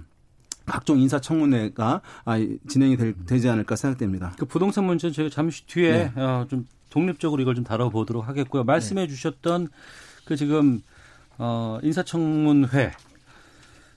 [0.67, 2.39] 각종 인사청문회가 아,
[2.69, 4.33] 진행이 될, 되지 않을까 생각됩니다.
[4.37, 6.21] 그 부동산 문제는 저희가 잠시 뒤에 네.
[6.21, 8.65] 어, 좀 독립적으로 이걸 좀 다뤄보도록 하겠고요.
[8.65, 9.09] 말씀해 네.
[9.09, 9.69] 주셨던
[10.25, 10.83] 그 지금
[11.39, 12.93] 어, 인사청문회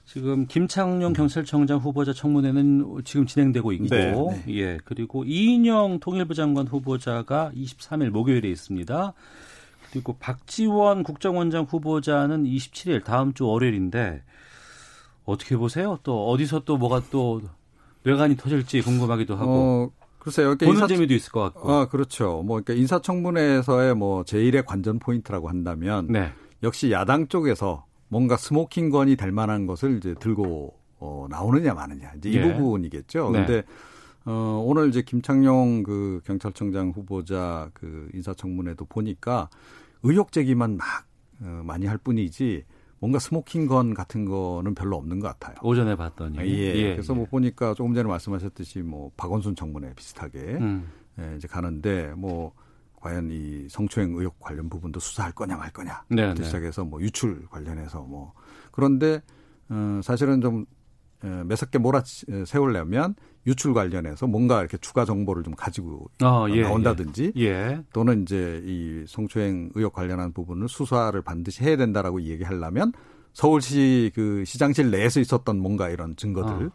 [0.05, 4.43] 지금 김창룡 경찰청장 후보자 청문회는 지금 진행되고 있고, 네, 네.
[4.55, 9.13] 예 그리고 이인영 통일부 장관 후보자가 23일 목요일에 있습니다.
[9.91, 14.23] 그리고 박지원 국정원장 후보자는 27일 다음 주 월요일인데
[15.25, 15.99] 어떻게 보세요?
[16.01, 17.41] 또 어디서 또 뭐가 또
[18.03, 19.51] 뇌관이 터질지 궁금하기도 하고.
[19.51, 20.47] 어, 글쎄요.
[20.55, 21.71] 그러니까 보는 인사- 재미도 있을 것 같고.
[21.71, 22.43] 아, 그렇죠.
[22.43, 26.31] 뭐, 그러니까 인사청문회에서의 뭐, 제일의 관전 포인트라고 한다면, 네.
[26.61, 32.29] 역시 야당 쪽에서 뭔가 smoking gun이 될 만한 것을 이제 들고 어, 나오느냐 마느냐 이제
[32.29, 32.41] 이 예.
[32.57, 33.29] 부분이겠죠.
[33.31, 33.37] 네.
[33.45, 33.63] 근데
[34.25, 39.49] 어, 오늘 이제 김창룡 그 경찰청장 후보자 그 인사청문회도 보니까
[40.03, 40.85] 의혹 제기만 막
[41.41, 42.65] 어, 많이 할 뿐이지
[42.99, 45.55] 뭔가 스모킹건 같은 거는 별로 없는 것 같아요.
[45.63, 46.37] 오전에 봤더니.
[46.39, 46.75] 예.
[46.75, 50.89] 예, 그래서 뭐 보니까 조금 전에 말씀하셨듯이 뭐 박원순 청문회 비슷하게 음.
[51.19, 52.53] 예, 이제 가는데 뭐
[52.95, 56.43] 과연 이 성추행 의혹 관련 부분도 수사할 거냐 말 거냐 네, 네.
[56.43, 58.33] 시작해서 뭐 유출 관련해서 뭐
[58.71, 59.21] 그런데
[59.69, 60.65] 어, 사실은 좀
[61.23, 62.03] 에, 매섭게 몰아
[62.45, 63.15] 세우려면
[63.47, 67.81] 유출 관련해서 뭔가 이렇게 추가 정보를 좀 가지고 어, 예, 나온다든지 예.
[67.93, 72.91] 또는 이제 이 성추행 의혹 관련한 부분을 수사를 반드시 해야 된다라고 얘기하려면
[73.33, 76.71] 서울시 그 시장실 내에서 있었던 뭔가 이런 증거들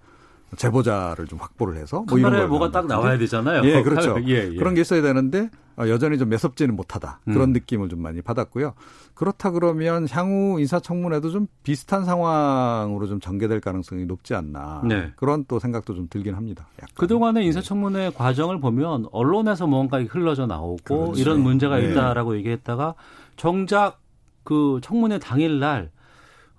[0.56, 2.86] 제보자를 좀 확보를 해서 뭐 이런 뭐가 딱.
[2.86, 3.62] 나와야 되잖아요.
[3.64, 4.16] 예, 그렇죠.
[4.26, 4.56] 예, 예.
[4.56, 7.52] 그런 게 있어야 되는데 어, 여전히 좀 매섭지는 못하다 그런 음.
[7.52, 8.74] 느낌을 좀 많이 받았고요.
[9.14, 15.12] 그렇다 그러면 향후 인사청문회도 좀 비슷한 상황으로 좀 전개될 가능성이 높지 않나 네.
[15.16, 16.66] 그런 또 생각도 좀 들긴 합니다.
[16.78, 16.94] 약간.
[16.96, 21.20] 그동안의 인사청문회 과정을 보면 언론에서 뭔가 흘러져 나오고 그렇죠.
[21.20, 21.90] 이런 문제가 네.
[21.90, 22.94] 있다라고 얘기했다가
[23.36, 24.00] 정작
[24.44, 25.90] 그 청문회 당일날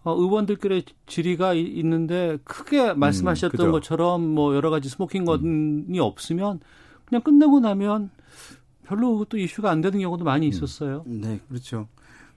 [0.03, 3.71] 어, 의원들끼리 질의가 이- 있는데 크게 말씀하셨던 그죠.
[3.71, 6.59] 것처럼 뭐 여러 가지 스모킹건이 없으면
[7.05, 8.11] 그냥 끝내고 나면
[8.85, 11.03] 별로 또 이슈가 안 되는 경우도 많이 있었어요.
[11.05, 11.87] 네, 그렇죠.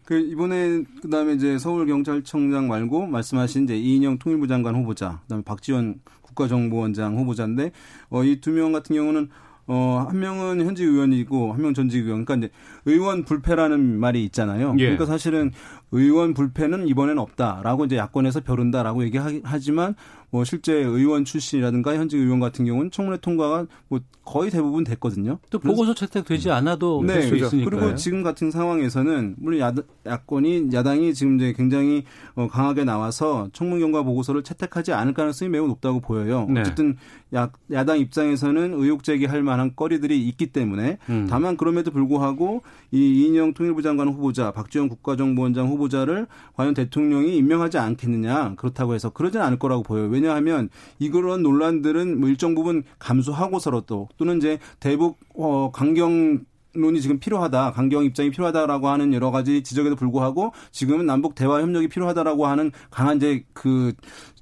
[0.04, 6.00] 그 이번에 그다음에 이제 서울 경찰청장 말고 말씀하신 이제 이인영 통일부 장관 후보자, 그다음에 박지원
[6.22, 7.72] 국가정보원장 후보자인데
[8.10, 9.28] 어, 이 두 명 같은 경우는
[9.70, 12.24] 어, 한 명은 현직 의원이고 한 명 전직 의원.
[12.24, 12.54] 그러니까 이제
[12.86, 14.74] 의원 불패라는 말이 있잖아요.
[14.78, 14.82] 예.
[14.84, 15.50] 그러니까 사실은
[15.92, 19.94] 의원 불패는 이번에는 없다라고 이제 야권에서 벼른다라고 얘기하지만
[20.30, 25.38] 뭐 실제 의원 출신이라든가 현직 의원 같은 경우는 청문회 통과가 뭐 거의 대부분 됐거든요.
[25.50, 27.70] 또 보고서 채택되지 않아도 네, 될수 있으니까.
[27.70, 29.72] 그리고 지금 같은 상황에서는 물론 야,
[30.04, 35.66] 야권이 야당이 지금 이제 굉장히 어, 강하게 나와서 청문 경과 보고서를 채택하지 않을 가능성이 매우
[35.66, 36.46] 높다고 보여요.
[36.50, 36.60] 네.
[36.60, 36.96] 어쨌든
[37.34, 41.26] 야, 야당 입장에서는 의혹 제기할 만한 거리들이 있기 때문에 음.
[41.28, 47.78] 다만 그럼에도 불구하고 이 이인영 통일부 장관 후보자, 박지원 국가정보원장 후보 자를 과연 대통령이 임명하지
[47.78, 50.08] 않겠느냐 그렇다고 해서 그러지는 않을 거라고 보여요.
[50.08, 50.68] 왜냐하면
[50.98, 56.40] 이런 논란들은 뭐 일정 부분 감수하고서라도 또는 이제 대북 어, 강경
[56.74, 61.88] 논이 지금 필요하다, 강경 입장이 필요하다라고 하는 여러 가지 지적에도 불구하고 지금은 남북 대화 협력이
[61.88, 63.92] 필요하다라고 하는 강한 이제 그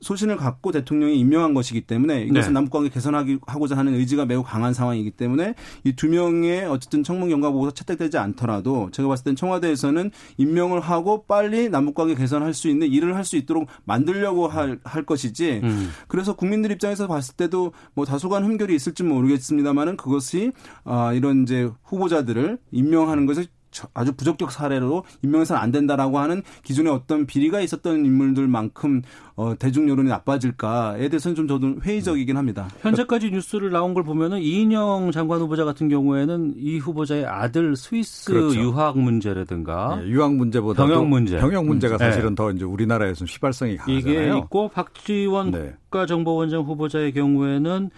[0.00, 2.54] 소신을 갖고 대통령이 임명한 것이기 때문에 이것은 네.
[2.54, 7.50] 남북 관계 개선하고자 하는 의지가 매우 강한 상황이기 때문에 이 두 명의 어쨌든 청문 경과
[7.50, 12.86] 보고서 채택되지 않더라도 제가 봤을 땐 청와대에서는 임명을 하고 빨리 남북 관계 개선할 수 있는
[12.88, 15.90] 일을 할 수 있도록 만들려고 할, 할 것이지 음.
[16.06, 20.52] 그래서 국민들 입장에서 봤을 때도 뭐 다소간 흠결이 있을지 모르겠습니다만은 그것이
[20.84, 23.50] 아 이런 이제 후보자들을 임명하는 것을 저-
[23.94, 29.02] 아주 부적격 사례로 임명해서는 안 된다라고 하는 기존에 어떤 비리가 있었던 인물들만큼
[29.36, 32.68] 어, 대중 여론이 나빠질까에 대해서는 좀 저도 회의적이긴 합니다.
[32.80, 38.58] 현재까지 뉴스를 나온 걸 보면은 이인영 장관 후보자 같은 경우에는 이 후보자의 아들 스위스 그렇죠.
[38.58, 41.98] 유학 문제라든가 예, 유학 문제보다 병역 문제, 병역 문제가 음.
[41.98, 42.34] 사실은 네.
[42.34, 43.98] 더 이제 우리나라에서는 휘발성이 강하잖아요.
[43.98, 45.74] 이게 있고 박지원 네.
[45.84, 47.90] 국가정보원장 후보자의 경우에는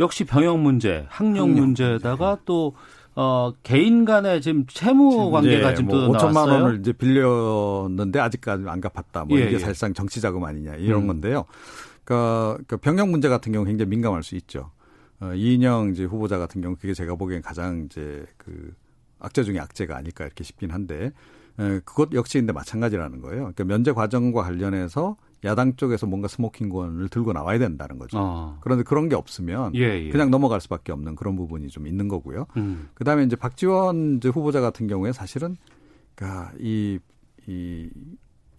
[0.00, 2.74] 역시 병역 문제, 학력 학력 문제에다가 또
[3.20, 6.62] 어, 개인 간의 지금 채무 관계가 예, 지금 뭐또 5천만 나왔어요.
[6.62, 9.24] 원을 이제 빌렸는데 아직까지 안 갚았다.
[9.24, 9.58] 뭐 예, 이게 예.
[9.58, 11.06] 사실상 정치 자금 아니냐 이런 음.
[11.08, 11.44] 건데요.
[12.04, 14.70] 그러니까, 그 병역 문제 같은 경우 굉장히 민감할 수 있죠.
[15.18, 18.72] 어, 이인영 이제 후보자 같은 경우 그게 제가 보기엔 가장 이제 그
[19.18, 21.10] 악재 중에 악재가 아닐까 이렇게 싶긴 한데
[21.58, 23.52] 에, 그것 역시 근데 마찬가지라는 거예요.
[23.52, 28.18] 그러니까 면제 과정과 관련해서 야당 쪽에서 뭔가 스모킹건을 들고 나와야 된다는 거죠.
[28.18, 28.58] 어.
[28.60, 30.10] 그런데 그런 게 없으면 예, 예.
[30.10, 32.46] 그냥 넘어갈 수밖에 없는 그런 부분이 좀 있는 거고요.
[32.56, 32.88] 음.
[32.94, 35.56] 그다음에 이제 박지원 이제 후보자 같은 경우에 사실은
[36.14, 36.98] 그러니까 이,
[37.46, 37.88] 이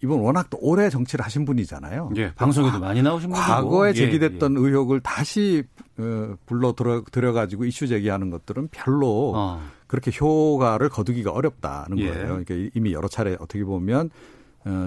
[0.02, 2.12] 이분 워낙 또 오래 정치를 하신 분이잖아요.
[2.16, 3.46] 예, 방송에도 많이 나오신 분이고.
[3.46, 5.62] 과거에 예, 제기됐던 의혹을 다시
[5.98, 9.60] 어, 불러 들어 들여가지고 이슈 제기하는 것들은 별로 어.
[9.86, 12.08] 그렇게 효과를 거두기가 어렵다는 예.
[12.08, 12.42] 거예요.
[12.44, 14.10] 그러니까 이미 여러 차례 어떻게 보면 어,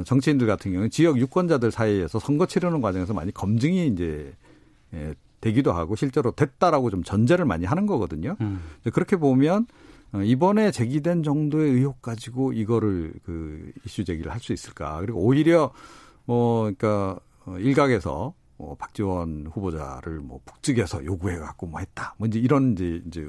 [0.05, 4.33] 정치인들 같은 경우는 지역 유권자들 사이에서 선거 치르는 과정에서 많이 검증이 이제
[4.93, 8.37] 예, 되기도 하고 실제로 됐다라고 좀 전제를 많이 하는 거거든요.
[8.41, 8.61] 음.
[8.93, 9.65] 그렇게 보면
[10.13, 14.99] 어, 이번에 제기된 정도의 의혹 가지고 이거를 그 이슈 제기를 할 수 있을까?
[15.01, 15.71] 그리고 오히려
[16.25, 22.13] 뭐 그러니까 어, 일각에서 뭐 박지원 후보자를 뭐 북측에서 요구해 갖고 뭐 했다.
[22.17, 23.27] 뭐 이제 이런 이제 이제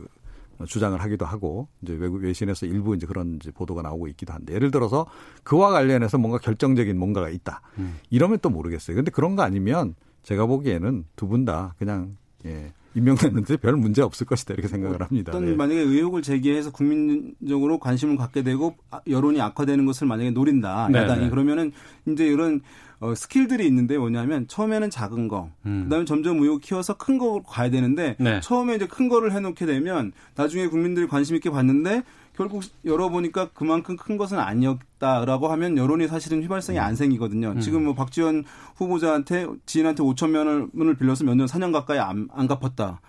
[0.67, 4.71] 주장을 하기도 하고 이제 외국 외신에서 일부 이제 그런 이제 보도가 나오고 있기도 한데 예를
[4.71, 5.07] 들어서
[5.43, 7.61] 그와 관련해서 뭔가 결정적인 뭔가가 있다.
[7.79, 7.99] 음.
[8.11, 8.95] 이러면 또 모르겠어요.
[8.97, 12.73] 근데 그런 거 아니면 제가 보기에는 두 분 다 그냥 예.
[12.95, 15.30] 임명됐는데 별 문제 없을 것이다 이렇게 생각을 합니다.
[15.30, 15.55] 어떤 네.
[15.55, 21.24] 만약에 의혹을 제기해서 국민적으로 관심을 갖게 되고 아, 여론이 악화되는 것을 만약에 노린다 네, 야당이
[21.24, 21.30] 네.
[21.30, 21.72] 그러면은
[22.07, 22.61] 이제 이런
[23.01, 25.84] 어, 스킬들이 있는데 뭐냐면 처음에는 작은 거, 음.
[25.84, 28.40] 그다음에 점점 의혹 키워서 큰 거로 가야 되는데 네.
[28.40, 32.03] 처음에 이제 큰 거를 해놓게 되면 나중에 국민들이 관심 있게 봤는데
[32.37, 37.53] 결국 열어보니까 그만큼 큰 것은 아니었다라고 하면 여론이 사실은 휘발성이 안 생기거든요.
[37.53, 37.61] 음.
[37.61, 38.45] 지금 뭐 박지원
[38.76, 40.35] 후보자한테 지인한테 5천
[40.74, 43.01] 원을 빌려서 몇 년, 4년 가까이 안, 안 갚았다.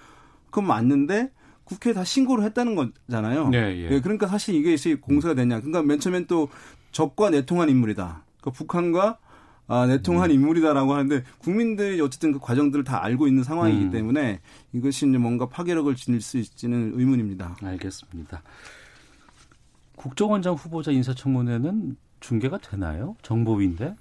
[0.45, 1.31] 그건 맞는데
[1.63, 3.49] 국회에 다 신고를 했다는 거잖아요.
[3.49, 3.99] 네, 예.
[3.99, 5.59] 그러니까 사실 이게 시 공세가 됐냐.
[5.59, 6.49] 그러니까 맨 처음엔 또
[6.91, 8.23] 적과 내통한 인물이다.
[8.39, 9.17] 그러니까 북한과
[9.67, 10.35] 아, 내통한 음.
[10.35, 13.91] 인물이다라고 하는데 국민들이 어쨌든 그 과정들을 다 알고 있는 상황이기 음.
[13.91, 14.41] 때문에
[14.73, 17.57] 이것이 이제 뭔가 파괴력을 지닐 수 있지는 의문입니다.
[17.63, 18.43] 알겠습니다.
[20.05, 23.15] 국정원장 후보자 인사청문회는 중계가 되나요?
[23.23, 23.95] 정보위인데?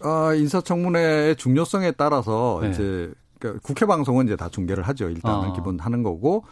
[0.00, 2.70] 아, 인사청문회의 중요성에 따라서 네.
[2.70, 5.10] 이제 그러니까 국회 방송은 이제 다 중계를 하죠.
[5.10, 5.52] 일단은 아.
[5.52, 6.44] 기본 하는 거고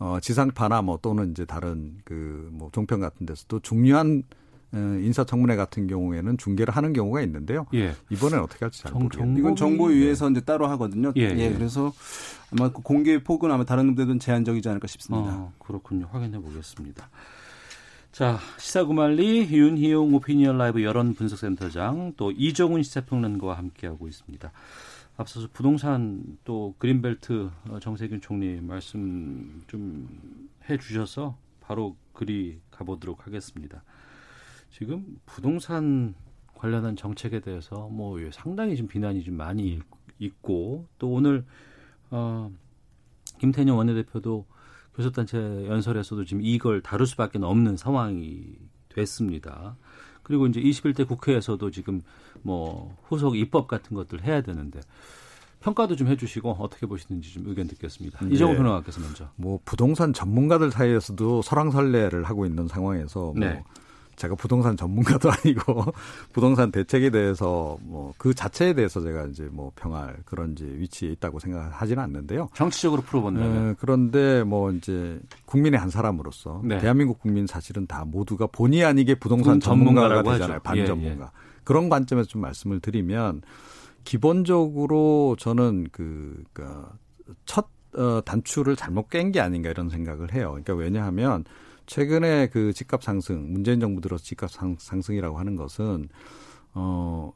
[0.00, 4.24] 어, 지상파나 뭐 또는 이제 다른 그 뭐 종편 같은 데서도 중요한
[4.72, 7.66] 어, 인사청문회 같은 경우에는 중계를 하는 경우가 있는데요.
[7.74, 7.94] 예.
[8.10, 9.38] 이번에는 어떻게 할지 잘 모르겠네요.
[9.38, 11.12] 이건 정보위에서 이제 따로 하거든요.
[11.16, 11.52] 예, 예, 예.
[11.52, 11.92] 그래서
[12.50, 15.30] 아마 그 공개 폭은 아마 다른 데든 제한적이지 않을까 싶습니다.
[15.32, 16.08] 어, 그렇군요.
[16.10, 17.08] 확인해 보겠습니다.
[18.12, 24.50] 자, 시사구말리 윤희용 오피니언 라이브 여론 분석센터장 또 이정훈 시사평론가와 함께하고 있습니다.
[25.16, 30.08] 앞서서 부동산 또 그린벨트 어, 정세균 총리 말씀 좀
[30.68, 33.82] 해주셔서 바로 그리 가보도록 하겠습니다.
[34.70, 36.14] 지금 부동산
[36.54, 39.82] 관련한 정책에 대해서 뭐 상당히 좀 비난이 좀 많이 있-
[40.18, 41.44] 있고 또 오늘
[42.10, 42.50] 어,
[43.38, 44.46] 김태년 원내대표도
[44.98, 48.42] 교섭단체 연설에서도 지금 이걸 다룰 수밖에 없는 상황이
[48.88, 49.76] 됐습니다.
[50.24, 52.02] 그리고 이제 21대 국회에서도 지금
[52.42, 54.80] 뭐 후속 입법 같은 것들 해야 되는데
[55.60, 58.24] 평가도 좀 해주시고 어떻게 보시는지 좀 의견 듣겠습니다.
[58.24, 58.34] 네.
[58.34, 59.28] 이정우 변호사께서 먼저.
[59.36, 63.62] 뭐 부동산 전문가들 사이에서도 설왕설래를 하고 있는 상황에서 뭐 네.
[64.18, 65.84] 제가 부동산 전문가도 아니고
[66.32, 71.38] 부동산 대책에 대해서 뭐 그 자체에 대해서 제가 이제 뭐 평할 그런 이제 위치에 있다고
[71.38, 72.48] 생각하지는 않는데요.
[72.54, 73.70] 정치적으로 풀어본다면.
[73.70, 76.78] 에, 그런데 뭐 이제 국민의 한 사람으로서 네.
[76.78, 80.54] 대한민국 국민 사실은 다 모두가 본의 아니게 부동산 본 전문가가 되잖아요.
[80.56, 80.62] 하죠.
[80.64, 81.24] 반전문가.
[81.26, 81.28] 예,
[81.64, 83.42] 그런 관점에서 좀 말씀을 드리면
[84.04, 86.90] 기본적으로 저는 그, 그니까
[87.46, 90.48] 첫 어, 단추를 잘못 깬 게 아닌가 이런 생각을 해요.
[90.50, 91.44] 그러니까 왜냐하면
[91.88, 96.08] 최근에 그 집값 상승, 문재인 정부 들어서 집값 상, 상승이라고 하는 것은
[96.74, 97.32] 어,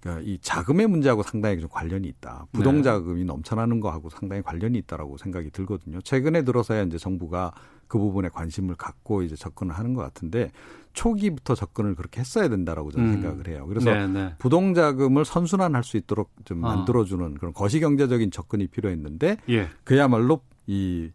[0.00, 2.46] 그러니까 이 자금의 문제하고 상당히 좀 관련이 있다.
[2.52, 6.00] 부동 자금이 넘쳐나는 거하고 상당히 관련이 있다라고 생각이 들거든요.
[6.00, 7.52] 최근에 들어서야 이제 정부가
[7.86, 10.52] 그 부분에 관심을 갖고 이제 접근을 하는 것 같은데
[10.94, 13.12] 초기부터 접근을 그렇게 했어야 된다라고 저는 음.
[13.12, 13.66] 생각을 해요.
[13.68, 14.34] 그래서 네, 네.
[14.38, 16.76] 부동 자금을 선순환할 수 있도록 좀 아.
[16.76, 19.68] 만들어주는 그런 거시 경제적인 접근이 필요했는데 예.
[19.84, 21.10] 그야말로 이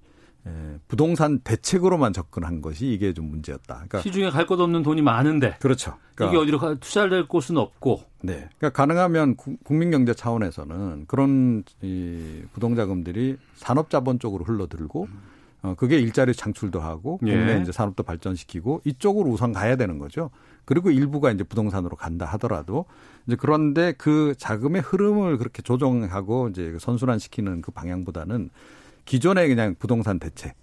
[0.48, 0.50] 에,
[0.88, 3.74] 부동산 대책으로만 접근한 것이 이게 좀 문제였다.
[3.76, 5.58] 그러니까 시중에 갈 곳 없는 돈이 많은데.
[5.60, 5.98] 그렇죠.
[6.16, 8.02] 이게 어디로 가, 투자될 곳은 없고.
[8.22, 8.48] 네.
[8.58, 15.08] 그러니까 가능하면 구- 국민 경제 차원에서는 그런 이 부동자금들이 산업 자본 쪽으로 흘러들고
[15.64, 17.32] 어, 그게 일자리 창출도 하고 예.
[17.36, 20.32] 국내 이제 산업도 발전시키고 이쪽으로 우선 가야 되는 거죠.
[20.66, 22.86] 그리고 일부가 이제 부동산으로 간다 하더라도
[23.28, 28.50] 이제 그런데 그 자금의 흐름을 그렇게 조정하고 이제 선순환시키는 그 방향보다는
[29.06, 30.56] 기존의 그냥 부동산 대책,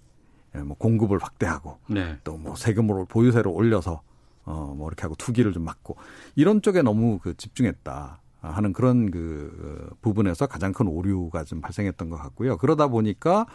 [0.55, 2.17] 예, 뭐 공급을 확대하고 네.
[2.23, 4.01] 또뭐 세금으로 보유세를 올려서
[4.45, 5.95] 어 뭐 이렇게 하고 투기를 좀 막고
[6.35, 12.09] 이런 쪽에 너무 그 집중했다 하는 그런 그 어, 부분에서 가장 큰 오류가 좀 발생했던
[12.09, 12.57] 것 같고요.
[12.57, 13.45] 그러다 보니까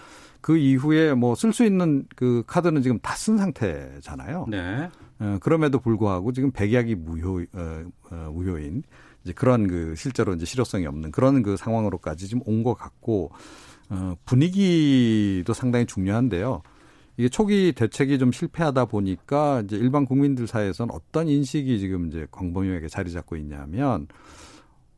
[0.43, 4.47] 그 이후에 뭐 쓸 수 있는 그 카드는 지금 다 쓴 상태잖아요.
[4.51, 4.91] 네.
[5.21, 8.83] 어, 그럼에도 불구하고 지금 백약이 무효 어, 어, 무효인
[9.25, 13.31] 이제 그런 그 실제로 이제 실효성이 없는 그런 그 상황으로까지 지금 온 것 같고
[13.91, 16.63] 어, 분위기도 상당히 중요한데요.
[17.17, 22.89] 이게 초기 대책이 좀 실패하다 보니까 이제 일반 국민들 사이에서는 어떤 인식이 지금 이제 광범위하게
[22.89, 24.09] 자리 잡고 있냐면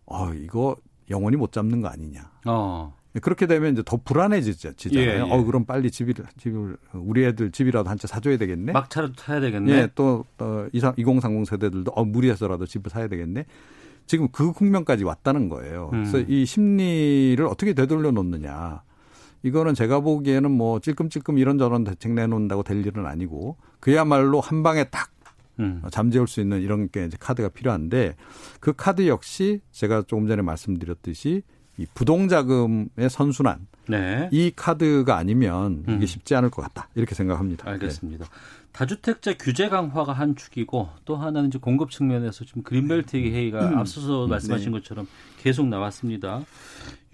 [0.06, 0.76] 어 이거
[1.10, 2.30] 영원히 못 잡는 거 아니냐.
[2.46, 2.94] 어.
[3.22, 4.98] 그렇게 되면 이제 더 불안해지잖아요.
[4.98, 5.20] 예, 예.
[5.20, 8.72] 어 그럼 빨리 집을 집을 우리 애들 집이라도 한 채 사줘야 되겠네.
[8.72, 9.72] 막차라도 타야 되겠네.
[9.72, 13.44] 예, 또 어, 2030 세대들도 어 무리해서라도 집을 사야 되겠네.
[14.06, 15.90] 지금 그 국면까지 왔다는 거예요.
[15.92, 16.04] 음.
[16.04, 18.82] 그래서 이 심리를 어떻게 되돌려 놓느냐.
[19.42, 25.10] 이거는 제가 보기에는 뭐 찔끔찔끔 이런저런 대책 내놓는다고 될 일은 아니고 그야말로 한 방에 딱
[25.60, 25.82] 음.
[25.90, 28.16] 잠재울 수 있는 이런 게 이제 카드가 필요한데
[28.60, 31.42] 그 카드 역시 제가 조금 전에 말씀드렸듯이
[31.78, 34.28] 이 부동자금의 선순환 네.
[34.32, 36.06] 이 카드가 아니면 이게 음.
[36.06, 37.68] 쉽지 않을 것 같다 이렇게 생각합니다.
[37.70, 38.26] 알겠습니다.
[38.76, 43.78] 다주택자 규제 강화가 한 축이고 또 하나는 이제 공급 측면에서 지금 그린벨트 회의가 음.
[43.78, 44.78] 앞서서 말씀하신 네.
[44.78, 45.08] 것처럼
[45.38, 46.42] 계속 나왔습니다.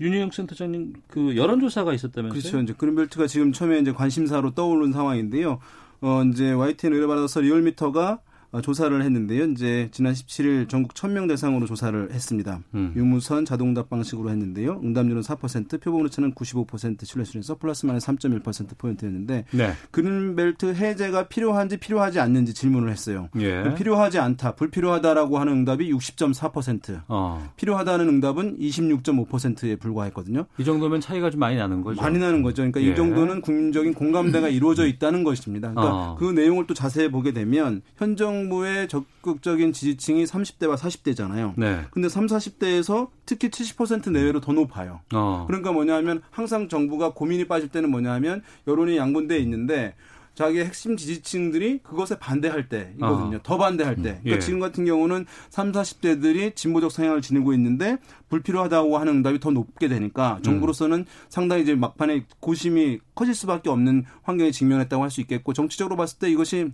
[0.00, 2.40] 윤희영 센터장님 그 여론조사가 있었다면서요?
[2.40, 2.60] 그렇죠.
[2.60, 5.60] 이제 그린벨트가 지금 처음에 이제 관심사로 떠오른 상황인데요.
[6.00, 8.18] 어, 이제 YTN 의뢰받아서 리얼미터가 어,
[8.60, 9.44] 조사를 했는데요.
[9.44, 12.60] 이제 지난 17일 전국 1000명 대상으로 조사를 했습니다.
[12.74, 12.92] 음.
[12.94, 14.80] 유무선 자동답 방식으로 했는데요.
[14.84, 19.72] 응답률은 4%, 표본 오차는 95% 신뢰수준에서 플러스 마이너스 3.1% 포인트였는데 네.
[19.90, 23.28] 그린벨트 해제가 필요한지 필요하지 않는지 질문을 했어요.
[23.38, 23.74] 예.
[23.74, 27.50] 필요하지 않다, 불필요하다라고 하는 응답이 60.4%, 어.
[27.56, 30.44] 필요하다는 응답은 26.5%에 불과했거든요.
[30.58, 32.02] 이 정도면 차이가 좀 많이 나는 거죠.
[32.02, 32.62] 많이 나는 거죠.
[32.62, 32.90] 그러니까 예.
[32.90, 35.70] 이 정도는 국민적인 공감대가 이루어져 있다는 것입니다.
[35.70, 36.16] 그러니까 어.
[36.18, 41.54] 그 내용을 또 자세히 보게 되면 현정 부의 적극적인 지지층이 30대와 40대잖아요.
[41.56, 41.82] 네.
[41.90, 45.00] 근데 3, 40대에서 특히 70% 내외로 더 높아요.
[45.14, 45.44] 어.
[45.46, 49.94] 그러니까 뭐냐면 항상 정부가 고민이 빠질 때는 뭐냐면 여론이 양분돼 있는데
[50.34, 53.36] 자기의 핵심 지지층들이 그것에 반대할 때이거든요.
[53.36, 53.40] 어.
[53.42, 54.02] 더 반대할 때.
[54.22, 54.38] 그러니까 예.
[54.38, 57.98] 지금 같은 경우는 3, 40대들이 진보적 성향을 지니고 있는데
[58.30, 60.42] 불필요하다고 하는 응답이 더 높게 되니까 음.
[60.42, 66.18] 정부로서는 상당히 이제 막판에 고심이 커질 수밖에 없는 환경에 직면했다고 할 수 있겠고 정치적으로 봤을
[66.18, 66.72] 때 이것이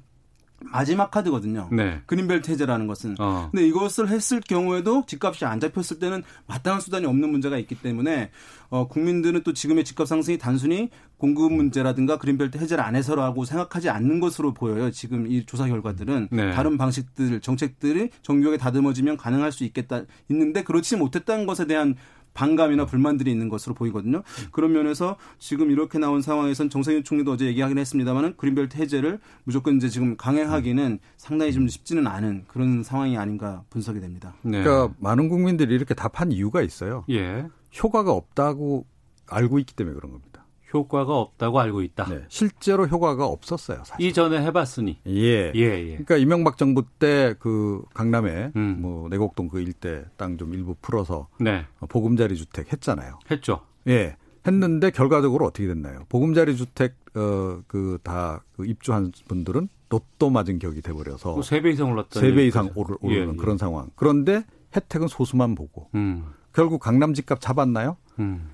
[0.60, 1.68] 마지막 카드거든요.
[1.72, 2.00] 네.
[2.06, 3.16] 그린벨트 해제라는 것은.
[3.18, 3.48] 어.
[3.50, 8.30] 근데 이것을 했을 경우에도 집값이 안 잡혔을 때는 마땅한 수단이 없는 문제가 있기 때문에
[8.70, 14.20] 어, 국민들은 또 지금의 집값 상승이 단순히 공급 문제라든가 그린벨트 해제를 안 해서라고 생각하지 않는
[14.20, 14.90] 것으로 보여요.
[14.90, 16.52] 지금 이 조사 결과들은 네.
[16.52, 21.96] 다른 방식들 정책들이 정교하게 다듬어지면 가능할 수 있겠다 있는데 그렇지 못했다는 것에 대한
[22.38, 24.22] 반감이나 불만들이 있는 것으로 보이거든요.
[24.52, 29.88] 그런 면에서 지금 이렇게 나온 상황에선 정세균 총리도 어제 얘기하긴 했습니다만은 그린벨트 해제를 무조건 이제
[29.88, 34.34] 지금 강행하기는 상당히 좀 쉽지는 않은 그런 상황이 아닌가 분석이 됩니다.
[34.42, 34.62] 네.
[34.62, 37.04] 그러니까 많은 국민들이 이렇게 답한 이유가 있어요.
[37.10, 37.48] 예.
[37.82, 38.86] 효과가 없다고
[39.26, 40.37] 알고 있기 때문에 그런 겁니다.
[40.72, 42.04] 효과가 없다고 알고 있다.
[42.08, 43.82] 네, 실제로 효과가 없었어요.
[43.84, 44.04] 사실.
[44.06, 44.98] 이전에 해봤으니.
[45.06, 45.52] 예.
[45.54, 45.84] 예, 예.
[45.92, 48.78] 그러니까 이명박 정부 때 그 강남에 음.
[48.80, 51.64] 뭐 내곡동 그 일대 땅 좀 일부 풀어서 네.
[51.88, 53.18] 보금자리 주택 했잖아요.
[53.30, 53.60] 했죠.
[53.88, 54.16] 예.
[54.46, 56.04] 했는데 결과적으로 어떻게 됐나요?
[56.08, 62.20] 보금자리 주택 어그 다그 그 입주한 분들은 로또 맞은 격이 돼버려서 세배 이상 올랐다.
[62.20, 63.36] 세배 이상 오르, 오르는 예, 예.
[63.36, 63.90] 그런 상황.
[63.96, 64.44] 그런데
[64.76, 66.26] 혜택은 소수만 보고 음.
[66.52, 67.96] 결국 강남 집값 잡았나요?
[68.18, 68.50] 음.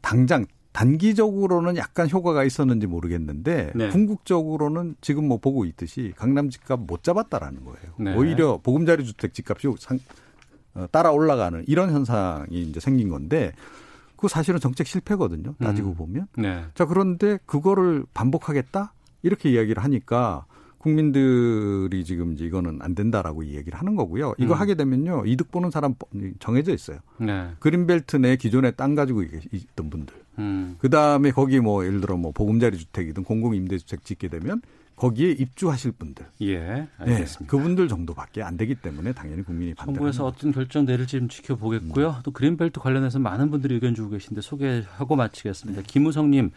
[0.00, 0.44] 당장
[0.74, 3.88] 단기적으로는 약간 효과가 있었는지 모르겠는데 네.
[3.90, 7.94] 궁극적으로는 지금 뭐 보고 있듯이 강남 집값 못 잡았다라는 거예요.
[8.00, 8.16] 네.
[8.16, 10.00] 오히려 보금자리 주택 집값이 상,
[10.74, 13.52] 어, 따라 올라가는 이런 현상이 이제 생긴 건데
[14.16, 15.54] 그 사실은 정책 실패거든요.
[15.60, 15.94] 따지고 음.
[15.94, 16.26] 보면.
[16.36, 16.64] 네.
[16.74, 20.44] 자 그런데 그거를 반복하겠다 이렇게 이야기를 하니까
[20.78, 24.34] 국민들이 지금 이제 이거는 안 된다라고 이야기를 하는 거고요.
[24.38, 24.60] 이거 음.
[24.60, 25.94] 하게 되면요 이득 보는 사람
[26.40, 26.98] 정해져 있어요.
[27.18, 27.52] 네.
[27.60, 30.23] 그린벨트 내 기존에 땅 가지고 있던 분들.
[30.38, 30.76] 음.
[30.78, 34.60] 그 다음에 거기 뭐 예를 들어 뭐 보금자리 주택이든 공공임대주택 짓게 되면
[34.96, 36.24] 거기에 입주하실 분들.
[36.42, 37.38] 예, 네, 알겠습니다.
[37.38, 39.92] 네, 그분들 정도밖에 안 되기 때문에 당연히 국민이 반대.
[39.92, 42.08] 정부에서 어떤 결정 내릴지 좀 지켜보겠고요.
[42.08, 42.22] 음.
[42.22, 45.82] 또 그린벨트 관련해서 많은 분들이 의견 주고 계신데 소개하고 마치겠습니다.
[45.82, 46.50] 김우성님.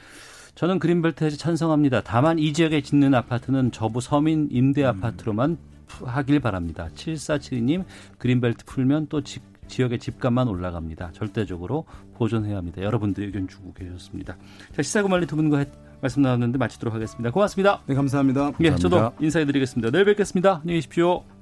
[0.54, 2.02] 저는 그린벨트에 찬성합니다.
[2.02, 4.88] 다만 이 지역에 짓는 아파트는 저부 서민 임대 음.
[4.88, 5.58] 아파트로만
[5.88, 6.90] 하길 바랍니다.
[6.96, 7.86] 7472님
[8.18, 11.12] 그린벨트 풀면 또 지, 지역의 집값만 올라갑니다.
[11.14, 12.82] 절대적으로 보존해야 합니다.
[12.82, 14.38] 여러분들 의견 주고 계셨습니다.
[14.76, 15.66] 자, 시사고말리 두 분과
[16.02, 17.32] 말씀 나눴는데 마치도록 하겠습니다.
[17.32, 17.82] 고맙습니다.
[17.88, 18.52] 네, 감사합니다.
[18.60, 18.78] 예, 감사합니다.
[18.78, 19.92] 저도 인사해드리겠습니다.
[19.92, 20.62] 내일 뵙겠습니다.
[20.62, 21.37] 안녕히 계십시오.